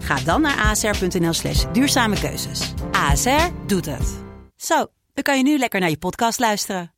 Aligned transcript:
Ga 0.00 0.14
dan 0.14 0.40
naar 0.40 0.66
asr.nl 0.66 1.32
slash 1.32 1.64
duurzame 1.72 2.20
keuzes. 2.20 2.72
ASR 2.92 3.48
doet 3.66 3.86
het. 3.86 4.18
Zo, 4.56 4.86
dan 5.14 5.24
kan 5.24 5.36
je 5.36 5.42
nu 5.42 5.58
lekker 5.58 5.80
naar 5.80 5.90
je 5.90 5.98
podcast 5.98 6.38
luisteren. 6.38 6.92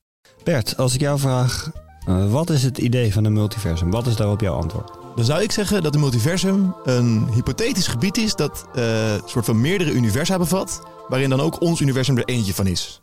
Bert, 0.45 0.77
als 0.77 0.95
ik 0.95 1.01
jou 1.01 1.19
vraag, 1.19 1.71
uh, 2.09 2.33
wat 2.33 2.51
is 2.51 2.63
het 2.63 2.79
idee 2.79 3.13
van 3.13 3.25
een 3.25 3.33
multiversum? 3.33 3.91
Wat 3.91 4.07
is 4.07 4.17
daarop 4.17 4.41
jouw 4.41 4.55
antwoord? 4.55 4.91
Dan 5.15 5.25
zou 5.25 5.43
ik 5.43 5.53
zeggen 5.53 5.83
dat 5.83 5.95
een 5.95 6.01
multiversum 6.01 6.75
een 6.85 7.29
hypothetisch 7.33 7.87
gebied 7.87 8.17
is 8.17 8.35
dat 8.35 8.67
uh, 8.75 9.13
een 9.13 9.23
soort 9.27 9.45
van 9.45 9.61
meerdere 9.61 9.93
universa 9.93 10.39
bevat, 10.39 10.83
waarin 11.09 11.31
dan 11.31 11.41
ook 11.41 11.61
ons 11.61 11.81
universum 11.81 12.17
er 12.17 12.25
eentje 12.25 12.55
van 12.55 12.67
is. 12.67 13.03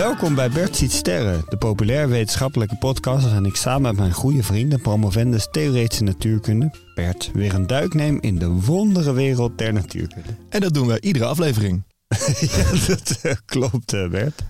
Welkom 0.00 0.34
bij 0.34 0.50
Bert 0.50 0.76
ziet 0.76 0.92
sterren, 0.92 1.44
de 1.48 1.56
populair 1.56 2.08
wetenschappelijke 2.08 2.76
podcast 2.76 3.24
waarin 3.24 3.44
ik 3.44 3.56
samen 3.56 3.82
met 3.82 3.96
mijn 3.96 4.12
goede 4.12 4.42
vrienden, 4.42 4.80
promovendus 4.80 5.48
theoretische 5.50 6.04
natuurkunde, 6.04 6.70
Bert, 6.94 7.30
weer 7.32 7.54
een 7.54 7.66
duik 7.66 7.94
neem 7.94 8.18
in 8.20 8.38
de 8.38 8.48
wondere 8.48 9.12
wereld 9.12 9.58
der 9.58 9.72
natuurkunde. 9.72 10.28
En 10.48 10.60
dat 10.60 10.74
doen 10.74 10.86
we 10.86 11.00
iedere 11.00 11.24
aflevering. 11.24 11.82
ja, 12.56 12.86
dat 12.86 13.18
uh, 13.22 13.32
klopt 13.44 13.92
uh, 13.92 14.08
Bert. 14.08 14.42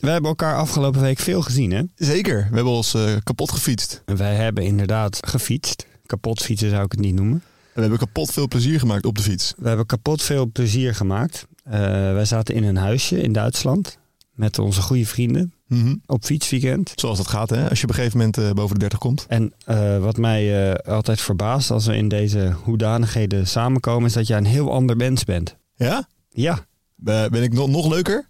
We 0.00 0.10
hebben 0.10 0.30
elkaar 0.30 0.56
afgelopen 0.56 1.00
week 1.00 1.18
veel 1.18 1.42
gezien 1.42 1.70
hè? 1.70 1.82
Zeker, 1.94 2.36
we 2.36 2.54
hebben 2.54 2.72
ons 2.72 2.94
uh, 2.94 3.02
kapot 3.22 3.52
gefietst. 3.52 4.02
Wij 4.04 4.34
hebben 4.34 4.64
inderdaad 4.64 5.26
gefietst. 5.26 5.86
Kapot 6.06 6.42
fietsen 6.42 6.70
zou 6.70 6.84
ik 6.84 6.92
het 6.92 7.00
niet 7.00 7.14
noemen. 7.14 7.42
En 7.42 7.74
we 7.74 7.80
hebben 7.80 7.98
kapot 7.98 8.32
veel 8.32 8.48
plezier 8.48 8.78
gemaakt 8.78 9.06
op 9.06 9.16
de 9.16 9.22
fiets. 9.22 9.54
We 9.56 9.68
hebben 9.68 9.86
kapot 9.86 10.22
veel 10.22 10.50
plezier 10.50 10.94
gemaakt. 10.94 11.46
wij 11.62 12.24
zaten 12.24 12.54
in 12.54 12.64
een 12.64 12.76
huisje 12.76 13.20
in 13.20 13.32
Duitsland 13.32 13.98
met 14.38 14.58
onze 14.58 14.82
goede 14.82 15.06
vrienden 15.06 15.52
mm 15.66 15.80
-hmm. 15.80 16.02
op 16.06 16.24
fietsweekend. 16.24 16.92
Zoals 16.94 17.18
dat 17.18 17.28
gaat, 17.28 17.50
hè? 17.50 17.68
Als 17.68 17.78
je 17.78 17.84
op 17.84 17.90
een 17.90 17.96
gegeven 17.96 18.18
moment 18.18 18.38
uh, 18.38 18.50
boven 18.50 18.74
de 18.74 18.80
30 18.80 18.98
komt. 18.98 19.26
En 19.28 19.52
uh, 19.68 19.98
wat 19.98 20.16
mij 20.16 20.68
uh, 20.68 20.74
altijd 20.74 21.20
verbaast 21.20 21.70
als 21.70 21.86
we 21.86 21.96
in 21.96 22.08
deze 22.08 22.54
hoedanigheden 22.64 23.46
samenkomen, 23.46 24.06
is 24.06 24.12
dat 24.12 24.26
jij 24.26 24.36
een 24.36 24.44
heel 24.44 24.72
ander 24.72 24.96
mens 24.96 25.24
bent. 25.24 25.56
Ja? 25.74 26.08
Ja. 26.28 26.66
ben 26.96 27.42
ik 27.42 27.52
nog, 27.52 27.68
nog 27.68 27.88
leuker? 27.88 28.28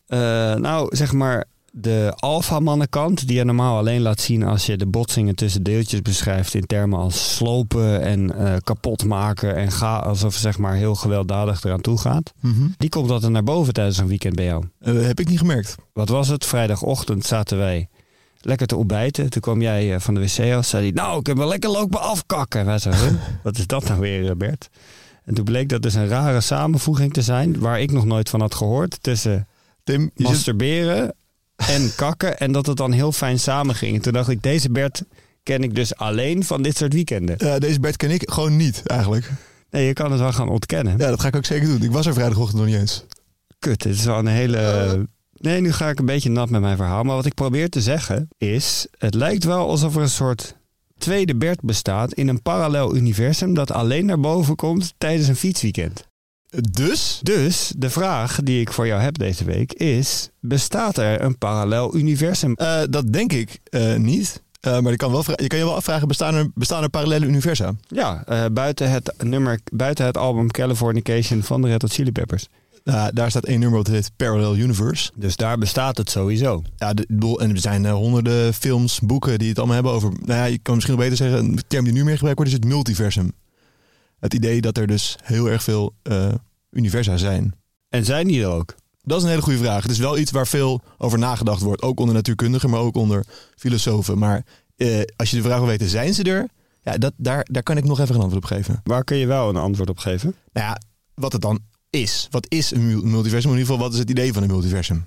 nou, 0.60 0.96
zeg 0.96 1.12
maar, 1.12 1.44
de 1.80 2.12
alfamannenkant, 2.16 3.26
die 3.26 3.36
je 3.36 3.44
normaal 3.44 3.76
alleen 3.76 4.00
laat 4.00 4.20
zien 4.20 4.42
als 4.42 4.66
je 4.66 4.76
de 4.76 4.86
botsingen 4.86 5.34
tussen 5.34 5.62
deeltjes 5.62 6.02
beschrijft 6.02 6.54
in 6.54 6.66
termen 6.66 6.98
als 6.98 7.36
slopen 7.36 8.02
en 8.02 8.32
uh, 8.36 8.56
kapot 8.64 9.04
maken 9.04 9.56
en 9.56 9.72
ga 9.72 9.98
alsof 9.98 10.34
zeg 10.34 10.58
maar 10.58 10.74
heel 10.74 10.94
gewelddadig 10.94 11.64
eraan 11.64 11.80
toe 11.80 11.98
gaat. 11.98 12.32
Mm 12.40 12.52
-hmm. 12.52 12.74
Die 12.76 12.88
komt 12.88 13.10
altijd 13.10 13.32
naar 13.32 13.42
boven 13.42 13.72
tijdens 13.72 13.98
een 13.98 14.06
weekend 14.06 14.34
bij 14.34 14.44
jou. 14.44 14.64
Uh, 14.80 15.06
heb 15.06 15.20
ik 15.20 15.28
niet 15.28 15.38
gemerkt. 15.38 15.74
Wat 15.92 16.08
was 16.08 16.28
het? 16.28 16.46
Vrijdagochtend 16.46 17.26
zaten 17.26 17.58
wij 17.58 17.88
lekker 18.40 18.66
te 18.66 18.76
ontbijten. 18.76 19.30
Toen 19.30 19.40
kwam 19.40 19.62
jij 19.62 19.94
uh, 19.94 20.00
van 20.00 20.14
de 20.14 20.20
wc 20.20 20.54
af. 20.54 20.66
Zei 20.66 20.82
hij, 20.82 20.92
nou, 20.92 21.18
ik 21.18 21.26
heb 21.26 21.36
wel 21.36 21.48
lekker 21.48 21.70
lopen 21.70 22.00
afkakken. 22.00 22.60
En 22.60 22.66
wij 22.66 22.78
zeiden, 22.78 23.20
wat 23.42 23.58
is 23.58 23.66
dat 23.66 23.88
nou 23.88 24.00
weer, 24.00 24.36
Bert? 24.36 24.68
En 25.24 25.34
toen 25.34 25.44
bleek 25.44 25.68
dat 25.68 25.82
dus 25.82 25.94
een 25.94 26.08
rare 26.08 26.40
samenvoeging 26.40 27.12
te 27.12 27.22
zijn, 27.22 27.58
waar 27.58 27.80
ik 27.80 27.92
nog 27.92 28.04
nooit 28.04 28.28
van 28.28 28.40
had 28.40 28.54
gehoord, 28.54 28.98
tussen 29.02 29.46
Tim, 29.84 30.10
masturberen 30.14 31.14
en 31.66 31.94
kakken. 31.94 32.38
En 32.38 32.52
dat 32.52 32.66
het 32.66 32.76
dan 32.76 32.92
heel 32.92 33.12
fijn 33.12 33.38
samenging. 33.38 33.94
En 33.94 34.00
toen 34.00 34.12
dacht 34.12 34.28
ik, 34.28 34.42
deze 34.42 34.70
Bert 34.70 35.02
ken 35.42 35.62
ik 35.62 35.74
dus 35.74 35.96
alleen 35.96 36.44
van 36.44 36.62
dit 36.62 36.76
soort 36.76 36.92
weekenden. 36.92 37.36
Uh, 37.44 37.56
deze 37.56 37.80
Bert 37.80 37.96
ken 37.96 38.10
ik 38.10 38.30
gewoon 38.30 38.56
niet, 38.56 38.82
eigenlijk. 38.86 39.30
Nee, 39.70 39.86
je 39.86 39.92
kan 39.92 40.10
het 40.10 40.20
wel 40.20 40.32
gaan 40.32 40.48
ontkennen. 40.48 40.98
Ja, 40.98 41.08
dat 41.08 41.20
ga 41.20 41.28
ik 41.28 41.36
ook 41.36 41.44
zeker 41.44 41.68
doen. 41.68 41.82
Ik 41.82 41.90
was 41.90 42.06
er 42.06 42.14
vrijdagochtend 42.14 42.58
nog 42.58 42.66
niet 42.66 42.80
eens. 42.80 43.04
Kut, 43.58 43.82
het 43.84 43.94
is 43.94 44.04
wel 44.04 44.18
een 44.18 44.26
hele... 44.26 44.86
Uh. 44.96 45.02
Nee, 45.32 45.60
nu 45.60 45.72
ga 45.72 45.88
ik 45.88 45.98
een 45.98 46.06
beetje 46.06 46.30
nat 46.30 46.50
met 46.50 46.60
mijn 46.60 46.76
verhaal. 46.76 47.02
Maar 47.02 47.14
wat 47.14 47.26
ik 47.26 47.34
probeer 47.34 47.68
te 47.68 47.80
zeggen 47.80 48.28
is... 48.38 48.86
Het 48.98 49.14
lijkt 49.14 49.44
wel 49.44 49.68
alsof 49.68 49.96
er 49.96 50.02
een 50.02 50.08
soort 50.08 50.56
tweede 50.98 51.36
Bert 51.36 51.60
bestaat... 51.60 52.12
in 52.12 52.28
een 52.28 52.42
parallel 52.42 52.96
universum 52.96 53.54
dat 53.54 53.70
alleen 53.70 54.06
naar 54.06 54.20
boven 54.20 54.56
komt 54.56 54.94
tijdens 54.98 55.28
een 55.28 55.36
fietsweekend. 55.36 56.06
Dus? 56.50 57.20
Dus 57.22 57.72
de 57.76 57.90
vraag 57.90 58.40
die 58.42 58.60
ik 58.60 58.72
voor 58.72 58.86
jou 58.86 59.00
heb 59.00 59.18
deze 59.18 59.44
week 59.44 59.72
is: 59.72 60.30
bestaat 60.40 60.96
er 60.96 61.22
een 61.22 61.38
parallel 61.38 61.96
universum? 61.96 62.54
Uh, 62.56 62.80
dat 62.90 63.12
denk 63.12 63.32
ik 63.32 63.58
uh, 63.70 63.94
niet. 63.94 64.42
Uh, 64.66 64.78
maar 64.78 64.90
je 64.90 64.96
kan, 64.96 65.12
wel 65.12 65.24
je 65.34 65.46
kan 65.46 65.58
je 65.58 65.64
wel 65.64 65.74
afvragen: 65.74 66.08
bestaan 66.08 66.34
er, 66.34 66.50
bestaan 66.54 66.82
er 66.82 66.88
parallele 66.88 67.26
universa? 67.26 67.74
Ja, 67.86 68.24
buiten, 68.52 68.90
het 68.90 69.14
nummer, 69.22 69.60
buiten 69.72 70.04
het 70.04 70.16
album 70.16 70.50
Californication 70.50 71.42
van 71.42 71.62
de 71.62 71.68
Red 71.68 71.82
Hot 71.82 71.92
Chili 71.92 72.12
Peppers. 72.12 72.48
daar 73.12 73.30
staat 73.30 73.44
één 73.44 73.60
nummer 73.60 73.78
op 73.78 73.84
dat 73.84 73.94
heet 73.94 74.10
Parallel 74.16 74.56
Universe. 74.56 75.10
Dus 75.14 75.36
daar 75.36 75.58
bestaat 75.58 75.96
het 75.96 76.10
sowieso. 76.10 76.62
Ja, 76.76 76.94
de, 76.94 77.36
en 77.40 77.50
er 77.50 77.58
zijn 77.58 77.86
honderden 77.86 78.54
films, 78.54 79.00
boeken 79.00 79.38
die 79.38 79.48
het 79.48 79.58
allemaal 79.58 79.74
hebben 79.74 79.92
over. 79.92 80.10
Nou 80.10 80.38
ja, 80.38 80.44
je 80.44 80.58
kan 80.58 80.74
misschien 80.74 80.96
wel 80.96 81.08
beter 81.08 81.26
zeggen: 81.26 81.44
een 81.44 81.60
term 81.66 81.84
die 81.84 81.92
nu 81.92 82.04
meer 82.04 82.14
gebruikt 82.14 82.38
wordt 82.38 82.52
is 82.52 82.58
het 82.58 82.68
multiversum 82.68 83.32
het 84.18 84.34
idee 84.34 84.60
dat 84.60 84.76
er 84.76 84.86
dus 84.86 85.16
heel 85.22 85.50
erg 85.50 85.62
veel 85.62 85.94
uh, 86.02 86.34
universa 86.70 87.16
zijn. 87.16 87.54
En 87.88 88.04
zijn 88.04 88.26
die 88.26 88.42
er 88.42 88.48
ook? 88.48 88.74
Dat 89.02 89.18
is 89.18 89.22
een 89.22 89.30
hele 89.30 89.42
goede 89.42 89.58
vraag. 89.58 89.82
Het 89.82 89.92
is 89.92 89.98
wel 89.98 90.18
iets 90.18 90.30
waar 90.30 90.46
veel 90.46 90.80
over 90.98 91.18
nagedacht 91.18 91.62
wordt. 91.62 91.82
Ook 91.82 92.00
onder 92.00 92.14
natuurkundigen, 92.14 92.70
maar 92.70 92.80
ook 92.80 92.96
onder 92.96 93.24
filosofen. 93.56 94.18
Maar 94.18 94.44
uh, 94.76 95.00
als 95.16 95.30
je 95.30 95.36
de 95.36 95.42
vraag 95.42 95.58
wil 95.58 95.66
weten, 95.66 95.88
zijn 95.88 96.14
ze 96.14 96.22
er? 96.22 96.48
Ja, 96.82 96.98
dat, 96.98 97.12
daar, 97.16 97.46
daar 97.50 97.62
kan 97.62 97.76
ik 97.76 97.84
nog 97.84 98.00
even 98.00 98.14
een 98.14 98.20
antwoord 98.20 98.44
op 98.44 98.50
geven. 98.50 98.80
Waar 98.84 99.04
kun 99.04 99.16
je 99.16 99.26
wel 99.26 99.48
een 99.48 99.56
antwoord 99.56 99.90
op 99.90 99.98
geven? 99.98 100.34
Nou 100.52 100.66
ja, 100.66 100.80
wat 101.14 101.32
het 101.32 101.42
dan 101.42 101.60
is. 101.90 102.28
Wat 102.30 102.46
is 102.48 102.70
een 102.70 103.10
multiversum? 103.10 103.50
In 103.50 103.58
ieder 103.58 103.72
geval, 103.72 103.86
wat 103.86 103.92
is 103.92 103.98
het 103.98 104.10
idee 104.10 104.32
van 104.32 104.42
een 104.42 104.50
multiversum? 104.50 105.06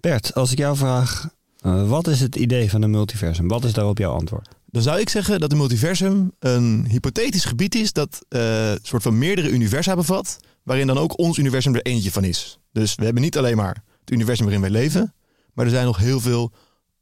Bert, 0.00 0.34
als 0.34 0.52
ik 0.52 0.58
jou 0.58 0.76
vraag, 0.76 1.28
uh, 1.62 1.88
wat 1.88 2.06
is 2.06 2.20
het 2.20 2.36
idee 2.36 2.70
van 2.70 2.82
een 2.82 2.90
multiversum? 2.90 3.48
Wat 3.48 3.64
is 3.64 3.72
daarop 3.72 3.98
jouw 3.98 4.12
antwoord? 4.12 4.55
Dan 4.76 4.84
zou 4.84 5.00
ik 5.00 5.08
zeggen 5.08 5.40
dat 5.40 5.52
een 5.52 5.58
multiversum 5.58 6.32
een 6.38 6.86
hypothetisch 6.88 7.44
gebied 7.44 7.74
is 7.74 7.92
dat 7.92 8.24
een 8.28 8.78
soort 8.82 9.02
van 9.02 9.18
meerdere 9.18 9.50
universa 9.50 9.94
bevat, 9.94 10.38
waarin 10.62 10.86
dan 10.86 10.98
ook 10.98 11.18
ons 11.18 11.38
universum 11.38 11.74
er 11.74 11.82
eentje 11.82 12.12
van 12.12 12.24
is. 12.24 12.58
Dus 12.72 12.94
we 12.94 13.04
hebben 13.04 13.22
niet 13.22 13.38
alleen 13.38 13.56
maar 13.56 13.82
het 14.00 14.10
universum 14.10 14.44
waarin 14.44 14.62
wij 14.62 14.70
leven, 14.70 15.14
maar 15.52 15.64
er 15.64 15.70
zijn 15.70 15.84
nog 15.84 15.96
heel 15.96 16.20
veel 16.20 16.52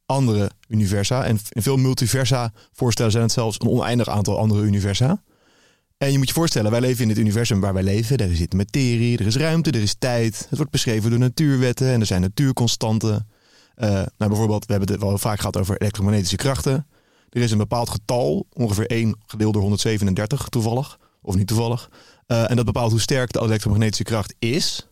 andere 0.06 0.50
universa. 0.68 1.24
En 1.24 1.38
in 1.48 1.62
veel 1.62 1.76
multiversa 1.76 2.52
voorstellen 2.72 3.10
zijn 3.10 3.24
het 3.24 3.32
zelfs 3.32 3.56
een 3.60 3.68
oneindig 3.68 4.08
aantal 4.08 4.38
andere 4.38 4.62
universa. 4.62 5.22
En 5.96 6.12
je 6.12 6.18
moet 6.18 6.28
je 6.28 6.34
voorstellen, 6.34 6.70
wij 6.70 6.80
leven 6.80 7.02
in 7.02 7.08
het 7.08 7.18
universum 7.18 7.60
waar 7.60 7.74
wij 7.74 7.82
leven. 7.82 8.16
Er 8.16 8.36
zit 8.36 8.52
materie, 8.52 9.18
er 9.18 9.26
is 9.26 9.36
ruimte, 9.36 9.70
er 9.70 9.82
is 9.82 9.94
tijd. 9.98 10.46
Het 10.48 10.56
wordt 10.56 10.72
beschreven 10.72 11.10
door 11.10 11.18
natuurwetten 11.18 11.88
en 11.88 12.00
er 12.00 12.06
zijn 12.06 12.20
natuurconstanten. 12.20 13.28
Uh, 13.76 13.88
nou, 13.90 14.08
bijvoorbeeld, 14.16 14.66
we 14.66 14.72
hebben 14.72 14.92
het 14.92 15.02
wel 15.02 15.18
vaak 15.18 15.38
gehad 15.38 15.56
over 15.56 15.80
elektromagnetische 15.80 16.36
krachten. 16.36 16.86
Er 17.34 17.42
is 17.42 17.50
een 17.50 17.58
bepaald 17.58 17.90
getal, 17.90 18.46
ongeveer 18.52 18.86
1 18.86 19.16
gedeeld 19.26 19.52
door 19.52 19.62
137 19.62 20.48
toevallig, 20.48 20.98
of 21.22 21.34
niet 21.34 21.46
toevallig. 21.46 21.90
Uh, 22.26 22.50
en 22.50 22.56
dat 22.56 22.64
bepaalt 22.64 22.90
hoe 22.90 23.00
sterk 23.00 23.32
de 23.32 23.42
elektromagnetische 23.42 24.04
kracht 24.04 24.34
is. 24.38 24.88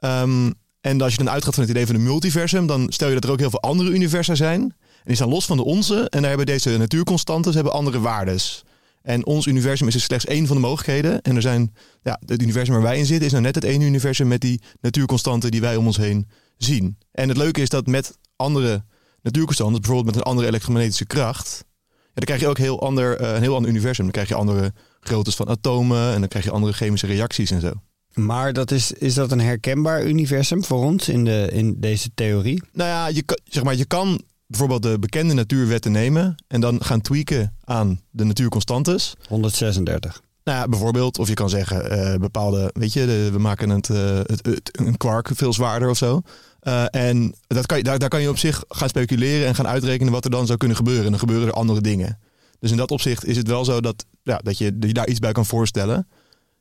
Um, 0.00 0.54
en 0.80 1.00
als 1.00 1.12
je 1.12 1.18
dan 1.18 1.30
uitgaat 1.30 1.54
van 1.54 1.62
het 1.62 1.72
idee 1.72 1.86
van 1.86 1.94
een 1.94 2.02
multiversum, 2.02 2.66
dan 2.66 2.92
stel 2.92 3.08
je 3.08 3.14
dat 3.14 3.24
er 3.24 3.30
ook 3.30 3.38
heel 3.38 3.50
veel 3.50 3.60
andere 3.60 3.90
universa 3.90 4.34
zijn. 4.34 4.60
En 4.60 5.04
die 5.04 5.14
staan 5.14 5.28
los 5.28 5.46
van 5.46 5.56
de 5.56 5.64
onze. 5.64 6.08
En 6.08 6.20
daar 6.20 6.28
hebben 6.28 6.46
deze 6.46 6.76
natuurconstanten 6.76 7.54
hebben 7.54 7.72
andere 7.72 8.00
waardes. 8.00 8.64
En 9.02 9.26
ons 9.26 9.46
universum 9.46 9.86
is 9.86 9.92
dus 9.92 10.04
slechts 10.04 10.26
één 10.26 10.46
van 10.46 10.56
de 10.56 10.62
mogelijkheden. 10.62 11.22
En 11.22 11.36
er 11.36 11.42
zijn, 11.42 11.74
ja, 12.02 12.20
het 12.26 12.42
universum 12.42 12.74
waar 12.74 12.82
wij 12.82 12.98
in 12.98 13.06
zitten 13.06 13.26
is 13.26 13.32
nou 13.32 13.44
net 13.44 13.54
het 13.54 13.64
ene 13.64 13.84
universum 13.84 14.28
met 14.28 14.40
die 14.40 14.60
natuurconstanten 14.80 15.50
die 15.50 15.60
wij 15.60 15.76
om 15.76 15.86
ons 15.86 15.96
heen 15.96 16.28
zien. 16.56 16.98
En 17.12 17.28
het 17.28 17.36
leuke 17.36 17.60
is 17.60 17.68
dat 17.68 17.86
met 17.86 18.18
andere 18.36 18.84
natuurconstanten, 19.22 19.80
bijvoorbeeld 19.80 20.14
met 20.14 20.24
een 20.24 20.30
andere 20.30 20.48
elektromagnetische 20.48 21.06
kracht, 21.06 21.64
ja, 21.86 22.14
dan 22.14 22.24
krijg 22.24 22.40
je 22.40 22.48
ook 22.48 22.58
heel 22.58 22.82
ander, 22.82 23.16
eh, 23.16 23.34
een 23.34 23.42
heel 23.42 23.54
ander 23.54 23.70
universum. 23.70 24.04
Dan 24.04 24.12
krijg 24.12 24.28
je 24.28 24.34
andere 24.34 24.72
groottes 25.00 25.34
van 25.34 25.48
atomen 25.48 26.12
en 26.12 26.18
dan 26.20 26.28
krijg 26.28 26.44
je 26.44 26.50
andere 26.50 26.72
chemische 26.72 27.06
reacties 27.06 27.50
en 27.50 27.60
zo. 27.60 27.72
Maar 28.14 28.52
dat 28.52 28.70
is, 28.70 28.92
is 28.92 29.14
dat 29.14 29.32
een 29.32 29.40
herkenbaar 29.40 30.04
universum 30.06 30.64
voor 30.64 30.84
ons 30.84 31.08
in, 31.08 31.24
de, 31.24 31.48
in 31.52 31.76
deze 31.80 32.10
theorie? 32.14 32.62
Nou 32.72 32.88
ja, 32.90 33.06
je, 33.06 33.22
kan- 33.22 33.38
zeg 33.44 33.62
maar, 33.62 33.74
je 33.76 33.84
kan 33.84 34.22
bijvoorbeeld 34.46 34.82
de 34.82 34.98
bekende 34.98 35.34
natuurwetten 35.34 35.92
nemen 35.92 36.34
en 36.48 36.60
dan 36.60 36.84
gaan 36.84 37.00
tweaken 37.00 37.56
aan 37.64 38.00
de 38.10 38.24
natuurconstantes. 38.24 39.14
136. 39.28 40.20
Nou 40.44 40.58
ja, 40.58 40.68
bijvoorbeeld, 40.68 41.18
of 41.18 41.28
je 41.28 41.34
kan 41.34 41.48
zeggen 41.48 41.90
eh, 41.90 42.14
bepaalde, 42.18 42.70
weet 42.72 42.92
je, 42.92 43.06
de- 43.06 43.28
we 43.32 43.38
maken 43.38 43.68
het, 43.70 43.90
eh, 43.90 44.16
het, 44.16 44.46
het- 44.46 44.78
een 44.78 44.96
kwark 44.96 45.30
veel 45.34 45.52
zwaarder 45.52 45.88
of 45.88 45.96
zo. 45.96 46.20
Eh, 46.60 46.84
en 46.90 47.34
dat 47.46 47.66
kan 47.66 47.82
daar, 47.82 48.08
kan 48.08 48.20
je 48.20 48.28
op 48.28 48.38
zich 48.38 48.64
gaan 48.68 48.88
speculeren 48.88 49.46
en 49.46 49.54
gaan 49.54 49.66
uitrekenen 49.66 50.12
wat 50.12 50.24
er 50.24 50.30
dan 50.30 50.46
zou 50.46 50.58
kunnen 50.58 50.76
gebeuren. 50.76 51.04
En 51.04 51.10
dan 51.10 51.20
gebeuren 51.20 51.46
er 51.46 51.54
andere 51.54 51.80
dingen. 51.80 52.18
Dus 52.58 52.70
in 52.70 52.76
dat 52.76 52.90
opzicht 52.90 53.24
is 53.24 53.36
het 53.36 53.48
wel 53.48 53.64
zo 53.64 53.80
dat, 53.80 54.04
ja, 54.22 54.38
dat, 54.38 54.58
je, 54.58 54.76
je 54.80 54.92
daar 54.92 55.08
iets 55.08 55.18
bij 55.18 55.32
kan 55.32 55.46
voorstellen. 55.46 56.08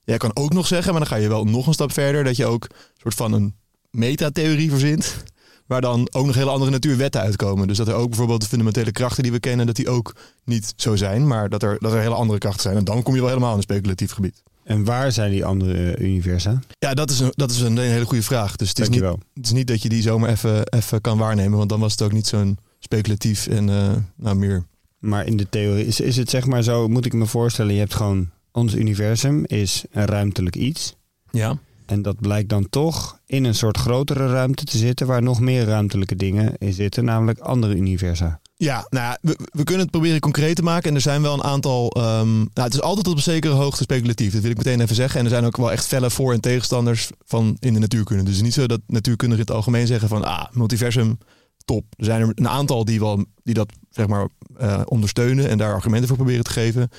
Jij 0.03 0.17
kan 0.17 0.31
ook 0.33 0.53
nog 0.53 0.67
zeggen, 0.67 0.91
maar 0.91 1.01
dan 1.01 1.09
ga 1.09 1.15
je 1.15 1.27
wel 1.27 1.45
nog 1.45 1.67
een 1.67 1.73
stap 1.73 1.91
verder, 1.91 2.23
dat 2.23 2.35
je 2.35 2.45
ook 2.45 2.63
een 2.63 2.75
soort 2.97 3.15
van 3.15 3.33
een 3.33 3.55
metatheorie 3.91 4.69
verzint. 4.69 5.23
Waar 5.65 5.81
dan 5.81 6.07
ook 6.11 6.25
nog 6.25 6.35
hele 6.35 6.49
andere 6.49 6.71
natuurwetten 6.71 7.21
uitkomen. 7.21 7.67
Dus 7.67 7.77
dat 7.77 7.87
er 7.87 7.93
ook 7.93 8.07
bijvoorbeeld 8.07 8.41
de 8.41 8.47
fundamentele 8.47 8.91
krachten 8.91 9.23
die 9.23 9.31
we 9.31 9.39
kennen, 9.39 9.65
dat 9.65 9.75
die 9.75 9.89
ook 9.89 10.15
niet 10.43 10.73
zo 10.75 10.95
zijn. 10.95 11.27
Maar 11.27 11.49
dat 11.49 11.63
er, 11.63 11.77
dat 11.79 11.93
er 11.93 11.99
hele 11.99 12.15
andere 12.15 12.39
krachten 12.39 12.61
zijn. 12.61 12.77
En 12.77 12.83
dan 12.83 13.03
kom 13.03 13.13
je 13.13 13.19
wel 13.19 13.29
helemaal 13.29 13.51
in 13.51 13.57
een 13.57 13.63
speculatief 13.63 14.11
gebied. 14.11 14.43
En 14.69 14.83
waar 14.83 15.12
zijn 15.12 15.31
die 15.31 15.45
andere 15.45 15.94
eh, 15.94 16.06
universa? 16.06 16.60
Ja, 16.80 16.94
dat 16.94 17.10
is 17.10 17.19
een, 17.19 17.31
dat 17.36 17.51
is 17.51 17.60
een 17.60 17.77
hele 17.77 18.06
goede 18.06 18.24
vraag. 18.24 18.56
Dus 18.56 18.69
het 18.69 18.80
is, 18.80 18.89
niet, 18.89 19.01
het 19.01 19.19
is 19.45 19.51
niet 19.51 19.68
dat 19.68 19.81
je 19.81 19.89
die 19.89 20.01
zomaar 20.01 20.30
even, 20.30 20.68
even 20.68 21.01
kan 21.01 21.18
waarnemen. 21.18 21.57
Want 21.57 21.69
dan 21.69 21.80
was 21.80 21.92
het 21.92 22.01
ook 22.01 22.12
niet 22.12 22.27
zo'n 22.27 22.57
speculatief 22.80 23.48
en 23.48 23.69
eh, 23.69 23.92
nou 24.16 24.36
meer. 24.36 24.63
Maar 25.00 25.25
in 25.25 25.38
de 25.38 25.50
theorie 25.50 25.86
is, 25.86 26.00
is 26.00 26.18
het 26.18 26.30
zeg 26.30 26.45
maar 26.45 26.63
zo, 26.63 26.88
moet 26.88 27.06
ik 27.06 27.13
me 27.13 27.25
voorstellen, 27.25 27.74
je 27.74 27.80
hebt 27.80 27.94
gewoon, 27.94 28.30
ons 28.51 28.75
universum 28.75 29.45
is 29.45 29.83
een 29.92 30.06
ruimtelijk 30.06 30.56
iets. 30.56 30.95
Ja. 31.31 31.57
En 31.86 32.01
dat 32.01 32.19
blijkt 32.19 32.50
dan 32.50 32.69
toch 32.69 33.19
in 33.29 33.43
een 33.43 33.55
soort 33.55 33.77
grotere 33.77 34.27
ruimte 34.27 34.63
te 34.63 34.77
zitten 34.77 35.07
waar 35.07 35.21
nog 35.21 35.39
meer 35.39 35.65
ruimtelijke 35.65 36.15
dingen 36.15 36.57
in 36.57 36.73
zitten, 36.73 37.05
namelijk 37.05 37.39
andere 37.39 37.75
universa. 37.75 38.39
Ja, 38.55 38.87
nou 38.89 39.05
ja, 39.05 39.17
we, 39.51 39.63
kunnen 39.63 39.83
het 39.83 39.91
proberen 39.91 40.19
concreet 40.19 40.55
te 40.55 40.63
maken. 40.63 40.89
En 40.89 40.95
er 40.95 41.01
zijn 41.01 41.21
wel 41.21 41.33
een 41.33 41.43
aantal. 41.43 41.91
ehm, 41.91 42.37
nou, 42.37 42.49
het 42.53 42.73
is 42.73 42.81
altijd 42.81 43.07
op 43.07 43.15
een 43.15 43.21
zekere 43.21 43.53
hoogte 43.53 43.83
speculatief. 43.83 44.33
Dat 44.33 44.41
wil 44.41 44.51
ik 44.51 44.57
meteen 44.57 44.81
even 44.81 44.95
zeggen. 44.95 45.19
En 45.19 45.25
er 45.25 45.31
zijn 45.31 45.45
ook 45.45 45.57
wel 45.57 45.71
echt 45.71 45.85
felle 45.85 46.09
voor- 46.09 46.33
en 46.33 46.41
tegenstanders 46.41 47.09
van 47.25 47.57
in 47.59 47.73
de 47.73 47.79
natuurkunde. 47.79 48.23
Dus 48.23 48.41
niet 48.41 48.53
zo 48.53 48.65
dat 48.67 48.81
natuurkundigen 48.87 49.45
in 49.45 49.51
het 49.51 49.55
algemeen 49.55 49.87
zeggen 49.87 50.09
van 50.09 50.23
ah, 50.23 50.45
multiversum, 50.51 51.17
top. 51.65 51.83
Er 51.97 52.05
zijn 52.05 52.21
er 52.21 52.31
een 52.35 52.49
aantal 52.49 52.85
die, 52.85 52.99
wel, 52.99 53.25
die 53.43 53.53
dat 53.53 53.71
zeg 53.89 54.07
maar 54.07 54.27
eh, 54.57 54.81
ondersteunen 54.85 55.49
en 55.49 55.57
daar 55.57 55.73
argumenten 55.73 56.07
voor 56.07 56.17
proberen 56.17 56.43
te 56.43 56.51
geven. 56.51 56.89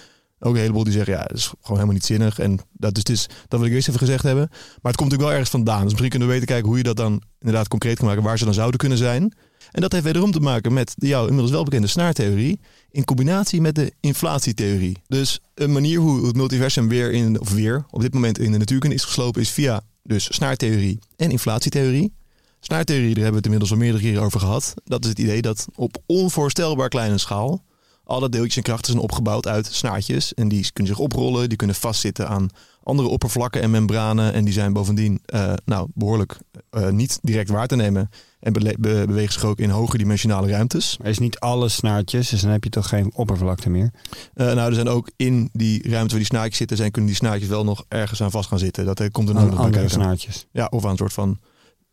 Ook 0.40 0.54
een 0.54 0.60
heleboel 0.60 0.84
die 0.84 0.92
zeggen, 0.92 1.12
ja, 1.12 1.22
dat 1.22 1.36
is 1.36 1.46
gewoon 1.46 1.60
helemaal 1.64 1.92
niet 1.92 2.04
zinnig. 2.04 2.38
En 2.38 2.58
dat, 2.72 2.94
dus 2.94 3.02
is, 3.02 3.26
dat 3.48 3.60
wil 3.60 3.68
ik 3.68 3.74
eerst 3.74 3.88
even 3.88 4.00
gezegd 4.00 4.22
hebben. 4.22 4.46
Maar 4.50 4.92
het 4.92 4.96
komt 4.96 5.10
natuurlijk 5.10 5.20
wel 5.20 5.30
ergens 5.30 5.50
vandaan. 5.50 5.80
Dus 5.80 5.90
misschien 5.90 6.10
kunnen 6.10 6.28
we 6.28 6.34
weten 6.34 6.48
kijken 6.48 6.68
hoe 6.68 6.76
je 6.76 6.82
dat 6.82 6.96
dan 6.96 7.22
inderdaad 7.38 7.68
concreet 7.68 7.96
kan 7.96 8.06
maken. 8.06 8.22
Waar 8.22 8.38
ze 8.38 8.44
dan 8.44 8.54
zouden 8.54 8.78
kunnen 8.78 8.98
zijn. 8.98 9.34
En 9.70 9.80
dat 9.80 9.92
heeft 9.92 10.04
wederom 10.04 10.30
te 10.30 10.40
maken 10.40 10.72
met 10.72 10.94
de 10.96 11.06
jou 11.06 11.22
inmiddels 11.22 11.52
wel 11.52 11.64
bekende 11.64 11.86
snaartheorie. 11.86 12.60
In 12.90 13.04
combinatie 13.04 13.60
met 13.60 13.74
de 13.74 13.92
inflatietheorie. 14.00 14.96
Dus 15.06 15.40
een 15.54 15.72
manier 15.72 15.98
hoe 15.98 16.26
het 16.26 16.36
multiversum 16.36 16.88
weer 16.88 17.12
in, 17.12 17.40
of 17.40 17.52
weer 17.52 17.84
op 17.90 18.00
dit 18.00 18.14
moment 18.14 18.38
in 18.38 18.52
de 18.52 18.58
natuurkunde 18.58 18.96
is 18.96 19.04
geslopen, 19.04 19.40
is 19.40 19.50
via 19.50 19.80
dus 20.02 20.34
snaartheorie 20.34 20.98
en 21.16 21.30
inflatietheorie. 21.30 22.12
Snaartheorie, 22.60 23.14
daar 23.14 23.22
hebben 23.22 23.30
we 23.30 23.36
het 23.36 23.44
inmiddels 23.44 23.70
al 23.70 23.76
meerdere 23.76 24.02
keren 24.02 24.22
over 24.22 24.40
gehad. 24.40 24.74
Dat 24.84 25.02
is 25.04 25.08
het 25.08 25.18
idee 25.18 25.42
dat 25.42 25.66
op 25.74 26.02
onvoorstelbaar 26.06 26.88
kleine 26.88 27.18
schaal 27.18 27.64
alle 28.10 28.28
deeltjes 28.28 28.56
en 28.56 28.62
krachten 28.62 28.90
zijn 28.92 29.02
opgebouwd 29.04 29.46
uit 29.46 29.66
snaartjes. 29.72 30.34
En 30.34 30.48
die 30.48 30.72
kunnen 30.72 30.92
zich 30.94 31.02
oprollen, 31.02 31.48
die 31.48 31.58
kunnen 31.58 31.76
vastzitten 31.76 32.28
aan 32.28 32.48
andere 32.82 33.08
oppervlakken 33.08 33.62
en 33.62 33.70
membranen. 33.70 34.32
En 34.32 34.44
die 34.44 34.52
zijn 34.52 34.72
bovendien 34.72 35.20
eh, 35.24 35.52
nou, 35.64 35.88
behoorlijk 35.94 36.38
eh, 36.70 36.88
niet 36.88 37.18
direct 37.22 37.50
waar 37.50 37.66
te 37.66 37.76
nemen. 37.76 38.10
En 38.40 38.52
be- 38.52 38.76
bewegen 38.78 39.32
zich 39.32 39.44
ook 39.44 39.58
in 39.58 39.70
hogerdimensionale 39.70 40.48
ruimtes. 40.48 40.96
Er 41.02 41.08
is 41.08 41.18
niet 41.18 41.38
alle 41.38 41.68
snaartjes, 41.68 42.28
dus 42.28 42.40
dan 42.40 42.50
heb 42.50 42.64
je 42.64 42.70
toch 42.70 42.88
geen 42.88 43.10
oppervlakte 43.14 43.70
meer. 43.70 43.90
Eh, 44.34 44.46
nou, 44.46 44.68
er 44.68 44.74
zijn 44.74 44.88
ook 44.88 45.10
in 45.16 45.48
die 45.52 45.82
ruimte 45.88 46.08
waar 46.08 46.18
die 46.18 46.24
snaartjes 46.24 46.56
zitten, 46.56 46.76
zijn, 46.76 46.90
kunnen 46.90 47.10
die 47.10 47.20
snaartjes 47.20 47.48
wel 47.48 47.64
nog 47.64 47.84
ergens 47.88 48.22
aan 48.22 48.30
vast 48.30 48.48
gaan 48.48 48.58
zitten. 48.58 48.84
Dat 48.84 49.10
komt 49.10 49.28
er 49.28 49.34
nog 49.34 49.56
bij 49.60 49.70
kijken. 49.70 49.90
snaartjes. 49.90 50.46
Ja, 50.52 50.66
of 50.70 50.84
aan 50.84 50.90
een 50.90 50.96
soort 50.96 51.12
van 51.12 51.38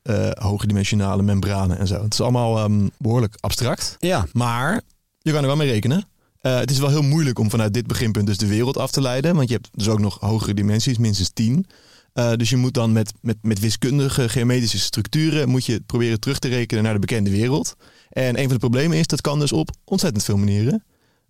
eh 0.01 0.29
hoogdimensionale 0.31 1.23
membranen 1.23 1.77
en 1.77 1.87
zo. 1.87 2.01
Het 2.03 2.13
is 2.13 2.21
allemaal 2.21 2.57
ehm, 2.57 2.87
behoorlijk 2.97 3.35
abstract. 3.39 3.95
Ja, 3.99 4.25
Maar 4.33 4.81
je 5.27 5.33
kan 5.33 5.41
er 5.41 5.47
wel 5.47 5.65
mee 5.65 5.71
rekenen. 5.71 6.07
Eh, 6.41 6.59
het 6.59 6.71
is 6.71 6.79
wel 6.79 6.89
heel 6.89 7.01
moeilijk 7.01 7.39
om 7.39 7.49
vanuit 7.49 7.73
dit 7.73 7.87
beginpunt 7.87 8.27
dus 8.27 8.37
de 8.37 8.47
wereld 8.47 8.77
af 8.77 8.91
te 8.91 9.01
leiden. 9.01 9.35
Want 9.35 9.47
je 9.47 9.53
hebt 9.53 9.69
dus 9.71 9.87
ook 9.87 9.99
nog 9.99 10.19
hogere 10.19 10.53
dimensies, 10.53 10.97
minstens 10.97 11.29
10. 11.29 11.65
Eh, 12.13 12.33
dus 12.33 12.49
je 12.49 12.57
moet 12.57 12.73
dan 12.73 12.91
met, 12.91 13.13
met, 13.21 13.37
met 13.41 13.59
wiskundige 13.59 14.29
geometrische 14.29 14.79
structuren... 14.79 15.49
moet 15.49 15.65
je 15.65 15.81
proberen 15.85 16.19
terug 16.19 16.39
te 16.39 16.47
rekenen 16.47 16.83
naar 16.83 16.93
de 16.93 16.99
bekende 16.99 17.29
wereld. 17.29 17.75
En 18.09 18.37
een 18.37 18.43
van 18.43 18.53
de 18.53 18.59
problemen 18.59 18.97
is, 18.97 19.07
dat 19.07 19.21
kan 19.21 19.39
dus 19.39 19.51
op 19.51 19.69
ontzettend 19.83 20.23
veel 20.23 20.37
manieren. 20.37 20.83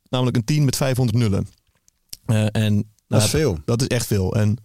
Namelijk 0.10 0.38
een 0.38 0.44
10 0.44 0.66
met 0.66 0.76
500 0.76 1.18
nullen. 1.18 1.48
Eh, 2.26 2.46
en 2.52 2.76
dat 2.76 2.86
nou, 3.08 3.24
is 3.24 3.30
veel. 3.30 3.58
dat 3.66 3.82
is 3.82 3.88
echt 3.88 4.08
veel. 4.08 4.36
En 4.36 4.58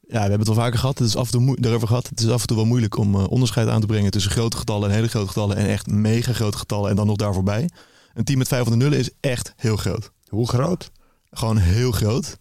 ja, 0.00 0.14
we 0.14 0.18
hebben 0.18 0.38
het 0.38 0.48
al 0.48 0.54
vaker 0.54 0.78
gehad. 0.78 0.98
Het 0.98 1.08
is 1.08 1.16
af 1.16 1.32
en 1.32 1.38
toe 1.38 1.60
daarover 1.60 1.88
gehad. 1.88 2.08
Het 2.08 2.20
is 2.20 2.28
af 2.28 2.40
en 2.40 2.46
toe 2.46 2.56
wel 2.56 2.66
moeilijk 2.66 2.96
om 2.96 3.14
onderscheid 3.14 3.68
aan 3.68 3.80
te 3.80 3.86
brengen 3.86 4.10
tussen 4.10 4.30
grote 4.30 4.56
getallen 4.56 4.88
en 4.88 4.94
hele 4.94 5.08
grote 5.08 5.28
getallen 5.28 5.56
en 5.56 5.66
echt 5.66 5.86
mega 5.86 6.32
grote 6.32 6.58
getallen 6.58 6.90
en 6.90 6.96
dan 6.96 7.06
nog 7.06 7.16
daar 7.16 7.34
voorbij. 7.34 7.68
Een 8.14 8.24
team 8.24 8.38
met 8.38 8.48
500 8.48 8.82
nullen 8.82 8.98
is 8.98 9.10
echt 9.20 9.52
heel 9.56 9.76
groot. 9.76 10.10
Hoe 10.28 10.48
groot? 10.48 10.90
Gewoon 11.30 11.56
heel 11.56 11.90
groot. 11.92 12.36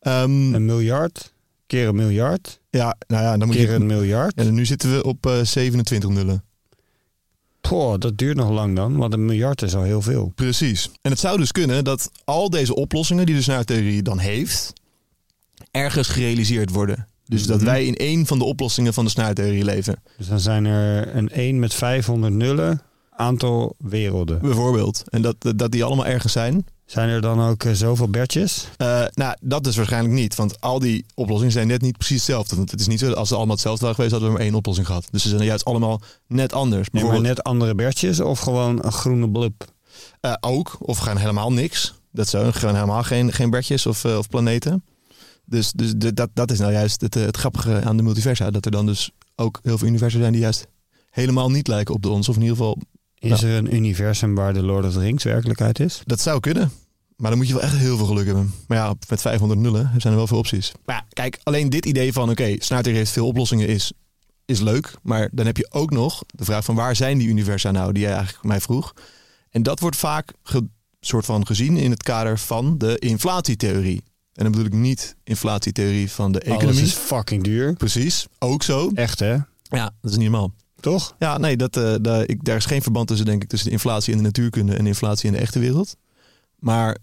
Ehm, 0.00 0.54
Een 0.54 0.64
miljard 0.64 1.32
keer 1.66 1.88
een 1.88 1.94
miljard 1.96 2.60
ja, 2.70 2.96
nou 3.06 3.22
ja, 3.22 3.36
dan 3.36 3.46
moet 3.46 3.56
keer 3.56 3.68
je. 3.68 3.74
een 3.74 3.86
miljard. 3.86 4.34
En 4.34 4.54
nu 4.54 4.66
zitten 4.66 4.92
we 4.96 5.02
op 5.04 5.26
eh, 5.26 5.40
27 5.42 6.10
nullen. 6.10 6.44
Poh, 7.60 7.98
dat 7.98 8.18
duurt 8.18 8.36
nog 8.36 8.50
lang 8.50 8.76
dan, 8.76 8.96
want 8.96 9.12
een 9.12 9.24
miljard 9.24 9.62
is 9.62 9.74
al 9.74 9.82
heel 9.82 10.02
veel. 10.02 10.32
Precies. 10.34 10.90
En 11.02 11.10
het 11.10 11.20
zou 11.20 11.38
dus 11.38 11.52
kunnen 11.52 11.84
dat 11.84 12.10
al 12.24 12.50
deze 12.50 12.74
oplossingen 12.74 13.26
die 13.26 13.34
de 13.34 13.42
snaartheorie 13.42 14.02
dan 14.02 14.18
heeft, 14.18 14.72
ergens 15.70 16.08
gerealiseerd 16.08 16.70
worden. 16.70 17.06
Dus 17.26 17.46
dat 17.46 17.56
Mhm. 17.56 17.66
wij 17.66 17.86
in 17.86 17.94
één 17.96 18.26
van 18.26 18.38
de 18.38 18.44
oplossingen 18.44 18.94
van 18.94 19.04
de 19.04 19.10
snaartheorie 19.10 19.64
leven. 19.64 20.02
Dus 20.16 20.26
dan 20.28 20.40
zijn 20.40 20.64
er 20.64 21.16
een 21.16 21.28
1 21.32 21.58
met 21.58 21.74
500 21.74 22.32
nullen 22.32 22.80
aantal 23.20 23.74
werelden. 23.78 24.38
Bijvoorbeeld. 24.40 25.02
En 25.08 25.22
dat, 25.22 25.36
dat 25.56 25.70
die 25.72 25.84
allemaal 25.84 26.06
ergens 26.06 26.32
zijn. 26.32 26.66
Zijn 26.86 27.08
er 27.08 27.20
dan 27.20 27.40
ook 27.40 27.64
eh, 27.64 27.72
zoveel 27.72 28.08
Bertjes? 28.08 28.68
Eh, 28.76 29.02
nou, 29.14 29.36
dat 29.40 29.66
is 29.66 29.76
waarschijnlijk 29.76 30.14
niet. 30.14 30.34
Want 30.34 30.60
al 30.60 30.78
die 30.78 31.04
oplossingen 31.14 31.52
zijn 31.52 31.66
net 31.66 31.82
niet 31.82 31.96
precies 31.96 32.16
hetzelfde. 32.16 32.56
Want 32.56 32.70
het 32.70 32.80
is 32.80 32.86
niet 32.86 32.98
zo 32.98 33.06
dat 33.06 33.16
als 33.16 33.28
ze 33.28 33.34
allemaal 33.34 33.54
hetzelfde 33.54 33.80
waren 33.80 33.94
geweest, 33.96 34.12
hadden 34.14 34.30
we 34.32 34.36
maar 34.38 34.46
één 34.46 34.56
oplossing 34.58 34.86
gehad. 34.86 35.08
Dus 35.10 35.22
ze 35.22 35.28
zijn 35.28 35.44
juist 35.44 35.64
allemaal 35.64 36.00
net 36.26 36.52
anders. 36.52 36.88
Nee, 36.90 37.04
maar 37.04 37.20
net 37.20 37.42
andere 37.42 37.74
Bertjes 37.74 38.20
of 38.20 38.38
gewoon 38.38 38.84
een 38.84 38.92
groene 38.92 39.30
blub? 39.30 39.64
eh, 40.20 40.34
ook, 40.40 40.76
of 40.80 40.98
gaan 40.98 41.16
helemaal 41.16 41.52
niks. 41.52 41.94
Dat 42.12 42.28
zo, 42.28 42.48
gaan 42.52 42.74
helemaal 42.74 43.02
geen, 43.02 43.32
geen 43.32 43.50
bertjes 43.50 43.86
of, 43.86 44.04
of 44.04 44.28
planeten. 44.28 44.84
Dus, 45.44 45.72
dus 45.72 45.92
de- 45.96 46.14
dat, 46.14 46.30
dat 46.34 46.50
is 46.50 46.58
nou 46.58 46.72
juist 46.72 47.00
het, 47.00 47.14
het 47.14 47.36
grappige 47.36 47.80
aan 47.84 47.96
de 47.96 48.02
multiversa. 48.02 48.50
Dat 48.50 48.64
er 48.64 48.70
dan 48.70 48.86
dus 48.86 49.10
ook 49.36 49.58
heel 49.62 49.78
veel 49.78 49.88
universen 49.88 50.20
zijn 50.20 50.32
die 50.32 50.40
juist 50.40 50.66
helemaal 51.10 51.50
niet 51.50 51.68
lijken 51.68 51.94
op 51.94 52.02
de 52.02 52.08
ons. 52.08 52.28
Of 52.28 52.34
in 52.36 52.40
ieder 52.42 52.56
geval, 52.56 52.78
Is 53.20 53.42
er 53.42 53.56
een 53.56 53.74
universum 53.74 54.34
waar 54.34 54.52
de 54.52 54.62
Lord 54.62 54.84
of 54.84 54.92
the 54.92 54.98
Rings 54.98 55.24
werkelijkheid 55.24 55.80
is? 55.80 56.02
dat 56.04 56.20
zou 56.20 56.40
kunnen. 56.40 56.72
Maar 57.16 57.30
dan 57.30 57.38
moet 57.38 57.48
je 57.48 57.54
wel 57.54 57.62
echt 57.62 57.76
heel 57.76 57.96
veel 57.96 58.06
geluk 58.06 58.26
hebben. 58.26 58.54
Maar 58.66 58.78
ja, 58.78 58.94
met 59.08 59.20
500 59.20 59.60
nullen 59.60 59.90
zijn 59.96 60.12
er 60.12 60.18
wel 60.18 60.26
veel 60.26 60.38
opties. 60.38 60.72
Maar 60.84 60.96
ja, 60.96 61.04
kijk, 61.08 61.38
alleen 61.42 61.70
dit 61.70 61.86
idee 61.86 62.12
van... 62.12 62.30
oké, 62.30 62.54
snaartheorie 62.58 62.98
heeft 63.00 63.12
veel 63.12 63.26
oplossingen 63.26 63.68
is, 63.68 63.92
is 64.44 64.60
leuk. 64.60 64.94
Maar 65.02 65.28
dan 65.32 65.46
heb 65.46 65.56
je 65.56 65.66
ook 65.70 65.90
nog 65.90 66.22
de 66.26 66.44
vraag 66.44 66.64
van... 66.64 66.74
waar 66.74 66.96
zijn 66.96 67.18
die 67.18 67.28
universa 67.28 67.70
nou, 67.70 67.92
die 67.92 68.02
jij 68.02 68.12
eigenlijk 68.12 68.44
mij 68.44 68.60
vroeg? 68.60 68.94
En 69.50 69.62
dat 69.62 69.80
wordt 69.80 69.96
vaak 69.96 70.32
soort 71.00 71.24
van 71.24 71.46
gezien 71.46 71.76
in 71.76 71.90
het 71.90 72.02
kader 72.02 72.38
van 72.38 72.78
de 72.78 72.98
inflatietheorie. 72.98 74.02
En 74.32 74.42
dan 74.42 74.50
bedoel 74.52 74.66
ik 74.66 74.72
niet 74.72 75.16
inflatietheorie 75.24 76.10
van 76.10 76.32
de 76.32 76.40
Alles 76.40 76.54
economie. 76.56 76.82
is 76.82 76.92
fucking 76.92 77.42
duur. 77.42 77.72
Precies, 77.72 78.26
ook 78.38 78.62
zo. 78.62 78.90
Echt 78.94 79.18
hè? 79.18 79.36
Ja, 79.62 79.90
dat 80.00 80.10
is 80.10 80.16
niet 80.16 80.30
normaal. 80.30 80.52
Toch? 80.80 81.14
Ja, 81.18 81.38
nee, 81.38 81.56
dat, 81.56 81.76
eh, 81.76 81.94
daar, 82.00 82.28
ik, 82.28 82.44
daar 82.44 82.56
is 82.56 82.64
geen 82.64 82.82
verband 82.82 83.08
tussen, 83.08 83.26
denk 83.26 83.42
ik, 83.42 83.48
tussen 83.48 83.68
de 83.68 83.74
inflatie 83.74 84.12
in 84.12 84.18
de 84.18 84.24
natuurkunde 84.24 84.74
en 84.74 84.82
de 84.82 84.88
inflatie 84.88 85.26
in 85.26 85.32
de 85.32 85.38
echte 85.38 85.58
wereld. 85.58 85.96
Maar 86.58 86.98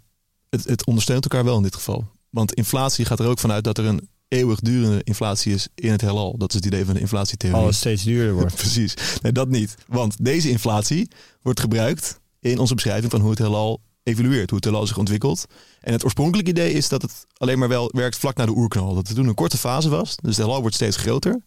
het, 0.50 0.64
het 0.64 0.86
ondersteunt 0.86 1.24
elkaar 1.24 1.44
wel 1.44 1.58
in 1.58 1.64
dit 1.64 1.76
geval. 1.76 2.08
Want 2.30 2.54
inflatie 2.54 3.06
gaat 3.06 3.20
er 3.20 3.28
ook 3.28 3.40
vanuit 3.40 3.64
dat 3.64 3.78
er 3.78 3.86
een 3.86 4.10
eeuwigdurende 4.28 5.02
inflatie 5.04 5.54
is 5.54 5.68
in 5.76 5.92
het 5.92 6.02
heelal. 6.02 6.38
Dat 6.38 6.50
is 6.50 6.56
het 6.56 6.66
idee 6.66 6.86
van 6.86 6.94
de 6.94 7.00
inflatietheorie. 7.00 7.62
Alles 7.62 7.78
steeds 7.78 8.04
duurder 8.04 8.34
wordt. 8.34 8.56
Precies. 8.66 8.94
Nee, 9.22 9.32
dat 9.32 9.50
niet. 9.50 9.76
Want 9.88 10.16
deze 10.20 10.50
inflatie 10.50 11.08
wordt 11.42 11.60
gebruikt 11.60 12.20
in 12.40 12.60
onze 12.60 12.74
beschrijving 12.74 13.12
van 13.12 13.22
hoe 13.22 13.30
het 13.30 13.40
heelal 13.40 13.82
evolueert, 14.04 14.50
hoe 14.50 14.60
het 14.60 14.68
heelal 14.68 14.88
zich 14.88 14.98
ontwikkelt. 14.98 15.46
En 15.82 15.94
het 15.94 16.04
oorspronkelijke 16.04 16.52
idee 16.52 16.74
is 16.74 16.90
dat 16.90 17.02
het 17.02 17.26
alleen 17.38 17.60
maar 17.60 17.68
wel 17.68 17.92
werkt 17.94 18.18
vlak 18.18 18.38
na 18.38 18.46
de 18.46 18.56
oerknal. 18.56 18.96
Dat 18.96 19.08
het 19.08 19.16
toen 19.16 19.28
een 19.28 19.34
korte 19.34 19.58
fase 19.58 19.90
was, 19.90 20.16
dus 20.16 20.36
het 20.36 20.46
heelal 20.46 20.62
wordt 20.62 20.76
steeds 20.76 20.98
groter. 20.98 21.42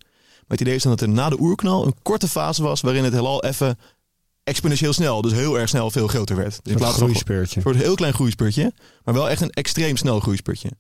Maar 0.50 0.59
het 0.59 0.66
idee 0.66 0.75
is 0.78 0.83
dan 0.83 0.97
dat 0.97 1.00
er 1.00 1.09
na 1.09 1.28
de 1.28 1.40
oerknal 1.40 1.87
een 1.87 1.95
korte 2.02 2.28
fase 2.28 2.62
was 2.62 2.80
waarin 2.80 3.04
het 3.04 3.12
heelal 3.12 3.45
even 3.45 3.78
exponentieel 4.45 4.92
snel, 4.92 5.23
dus 5.23 5.33
heel 5.33 5.59
erg 5.59 5.69
snel 5.69 5.90
veel 5.90 6.09
groter 6.09 6.37
werd. 6.37 6.61
Dus 6.62 6.75
Een 6.75 6.80
groeispeurtje. 6.80 7.57
een 7.57 7.62
soort 7.62 7.76
heel 7.76 7.95
klein 7.95 8.12
groeispurtje, 8.12 8.73
maar 9.04 9.14
wel 9.14 9.30
echt 9.30 9.40
een 9.40 9.50
extreem 9.50 9.97
snel 9.97 10.21
groeispurtje. 10.21 10.71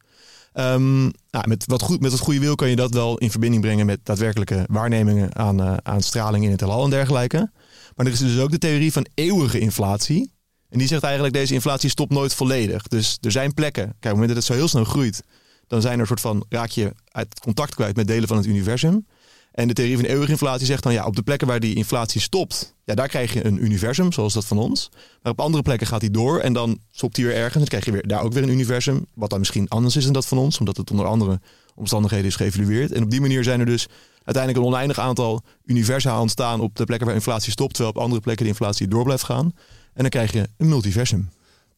Ehm, 0.52 1.00
nou, 1.30 1.48
met, 1.48 1.64
wat 1.66 1.82
goed, 1.82 2.00
met 2.00 2.10
wat 2.10 2.20
goede 2.20 2.40
wil 2.40 2.54
kan 2.54 2.68
je 2.68 2.76
dat 2.76 2.94
wel 2.94 3.18
in 3.18 3.30
verbinding 3.30 3.62
brengen 3.62 3.86
met 3.86 4.00
daadwerkelijke 4.02 4.64
waarnemingen 4.70 5.36
aan, 5.36 5.60
eh, 5.60 5.76
aan 5.82 6.02
straling 6.02 6.44
in 6.44 6.50
het 6.50 6.60
heelal 6.60 6.84
en 6.84 6.90
dergelijke. 6.90 7.50
Maar 7.96 8.06
er 8.06 8.12
is 8.12 8.18
dus 8.18 8.38
ook 8.38 8.50
de 8.50 8.58
theorie 8.58 8.92
van 8.92 9.06
eeuwige 9.14 9.58
inflatie. 9.58 10.32
En 10.68 10.78
die 10.78 10.88
zegt 10.88 11.02
eigenlijk 11.02 11.34
deze 11.34 11.54
inflatie 11.54 11.90
stopt 11.90 12.12
nooit 12.12 12.34
volledig. 12.34 12.82
Dus 12.82 13.18
er 13.20 13.30
zijn 13.30 13.54
plekken, 13.54 13.84
kijk 13.84 13.94
op 13.96 14.02
het 14.02 14.12
moment 14.12 14.28
dat 14.28 14.36
het 14.36 14.46
zo 14.46 14.52
heel 14.52 14.68
snel 14.68 14.84
groeit, 14.84 15.22
dan 15.66 15.80
zijn 15.80 15.94
er 15.94 16.00
een 16.00 16.06
soort 16.06 16.20
van, 16.20 16.44
raak 16.48 16.70
je 16.70 16.92
uit 17.04 17.40
contact 17.40 17.74
kwijt 17.74 17.96
met 17.96 18.06
delen 18.06 18.28
van 18.28 18.36
het 18.36 18.46
universum. 18.46 19.06
En 19.52 19.68
de 19.68 19.74
theorie 19.74 19.96
van 19.96 20.04
eeuwige 20.04 20.30
inflatie 20.30 20.66
zegt 20.66 20.82
dan 20.82 20.92
ja, 20.92 21.04
op 21.04 21.16
de 21.16 21.22
plekken 21.22 21.46
waar 21.46 21.60
die 21.60 21.74
inflatie 21.74 22.20
stopt, 22.20 22.74
ja, 22.84 22.94
daar 22.94 23.08
krijg 23.08 23.32
je 23.32 23.44
een 23.44 23.64
universum, 23.64 24.12
zoals 24.12 24.32
dat 24.32 24.44
van 24.44 24.58
ons. 24.58 24.88
Maar 25.22 25.32
op 25.32 25.40
andere 25.40 25.62
plekken 25.62 25.86
gaat 25.86 26.00
die 26.00 26.10
door 26.10 26.38
en 26.38 26.52
dan 26.52 26.78
stopt 26.90 27.16
hij 27.16 27.26
weer 27.26 27.34
ergens. 27.34 27.54
Dan 27.54 27.64
krijg 27.64 27.84
je 27.84 27.92
weer, 27.92 28.06
daar 28.06 28.22
ook 28.22 28.32
weer 28.32 28.42
een 28.42 28.48
universum, 28.48 29.06
wat 29.14 29.30
dan 29.30 29.38
misschien 29.38 29.68
anders 29.68 29.96
is 29.96 30.04
dan 30.04 30.12
dat 30.12 30.26
van 30.26 30.38
ons, 30.38 30.58
omdat 30.58 30.76
het 30.76 30.90
onder 30.90 31.06
andere 31.06 31.40
omstandigheden 31.74 32.26
is 32.26 32.36
geëvalueerd. 32.36 32.92
En 32.92 33.02
op 33.02 33.10
die 33.10 33.20
manier 33.20 33.44
zijn 33.44 33.60
er 33.60 33.66
dus 33.66 33.88
uiteindelijk 34.24 34.64
een 34.64 34.72
oneindig 34.72 34.98
aantal 34.98 35.42
universa 35.64 36.20
ontstaan 36.20 36.60
op 36.60 36.76
de 36.76 36.84
plekken 36.84 37.06
waar 37.06 37.16
inflatie 37.16 37.52
stopt, 37.52 37.74
terwijl 37.74 37.94
op 37.94 38.02
andere 38.02 38.20
plekken 38.20 38.44
de 38.44 38.50
inflatie 38.50 38.88
door 38.88 39.04
blijft 39.04 39.24
gaan. 39.24 39.52
En 39.92 40.02
dan 40.02 40.08
krijg 40.08 40.32
je 40.32 40.48
een 40.56 40.68
multiversum. 40.68 41.30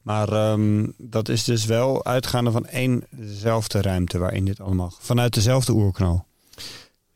Maar 0.03 0.29
ehm, 0.33 0.87
dat 0.99 1.29
is 1.29 1.45
dus 1.45 1.65
wel 1.65 2.05
uitgaande 2.05 2.51
van 2.51 2.67
één 2.67 3.05
dezelfde 3.11 3.83
ruimte 3.83 4.19
waarin 4.19 4.45
dit 4.45 4.61
allemaal... 4.61 4.95
Vanuit 4.99 5.35
dezelfde 5.35 5.73
oerknal. 5.73 6.27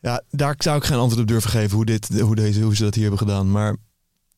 Ja, 0.06 0.22
daar 0.30 0.54
zou 0.58 0.76
ik 0.76 0.84
geen 0.84 0.98
antwoord 0.98 1.22
op 1.22 1.28
durven 1.28 1.50
geven 1.50 1.76
hoe, 1.76 1.84
dit, 1.84 2.20
hoe, 2.20 2.34
deze, 2.34 2.60
hoe 2.60 2.76
ze 2.76 2.82
dat 2.82 2.94
hier 2.94 3.08
hebben 3.08 3.28
gedaan. 3.28 3.50
Maar 3.50 3.70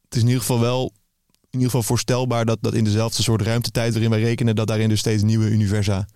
het 0.04 0.14
is 0.14 0.20
in 0.20 0.26
ieder 0.26 0.40
geval 0.40 0.60
wel 0.60 0.92
in 1.30 1.48
ieder 1.50 1.66
geval 1.66 1.82
voorstelbaar 1.82 2.44
dat, 2.44 2.58
dat 2.60 2.75
in 2.75 2.84
dezelfde 2.84 3.22
soort 3.22 3.42
ruimtetijd 3.42 3.92
waarin 3.92 4.10
wij 4.10 4.20
rekenen, 4.20 4.56
dat 4.56 4.66
daarin 4.66 4.88
dus 4.88 4.98
steeds 4.98 5.22
nieuwe 5.22 5.50
universa 5.50 6.08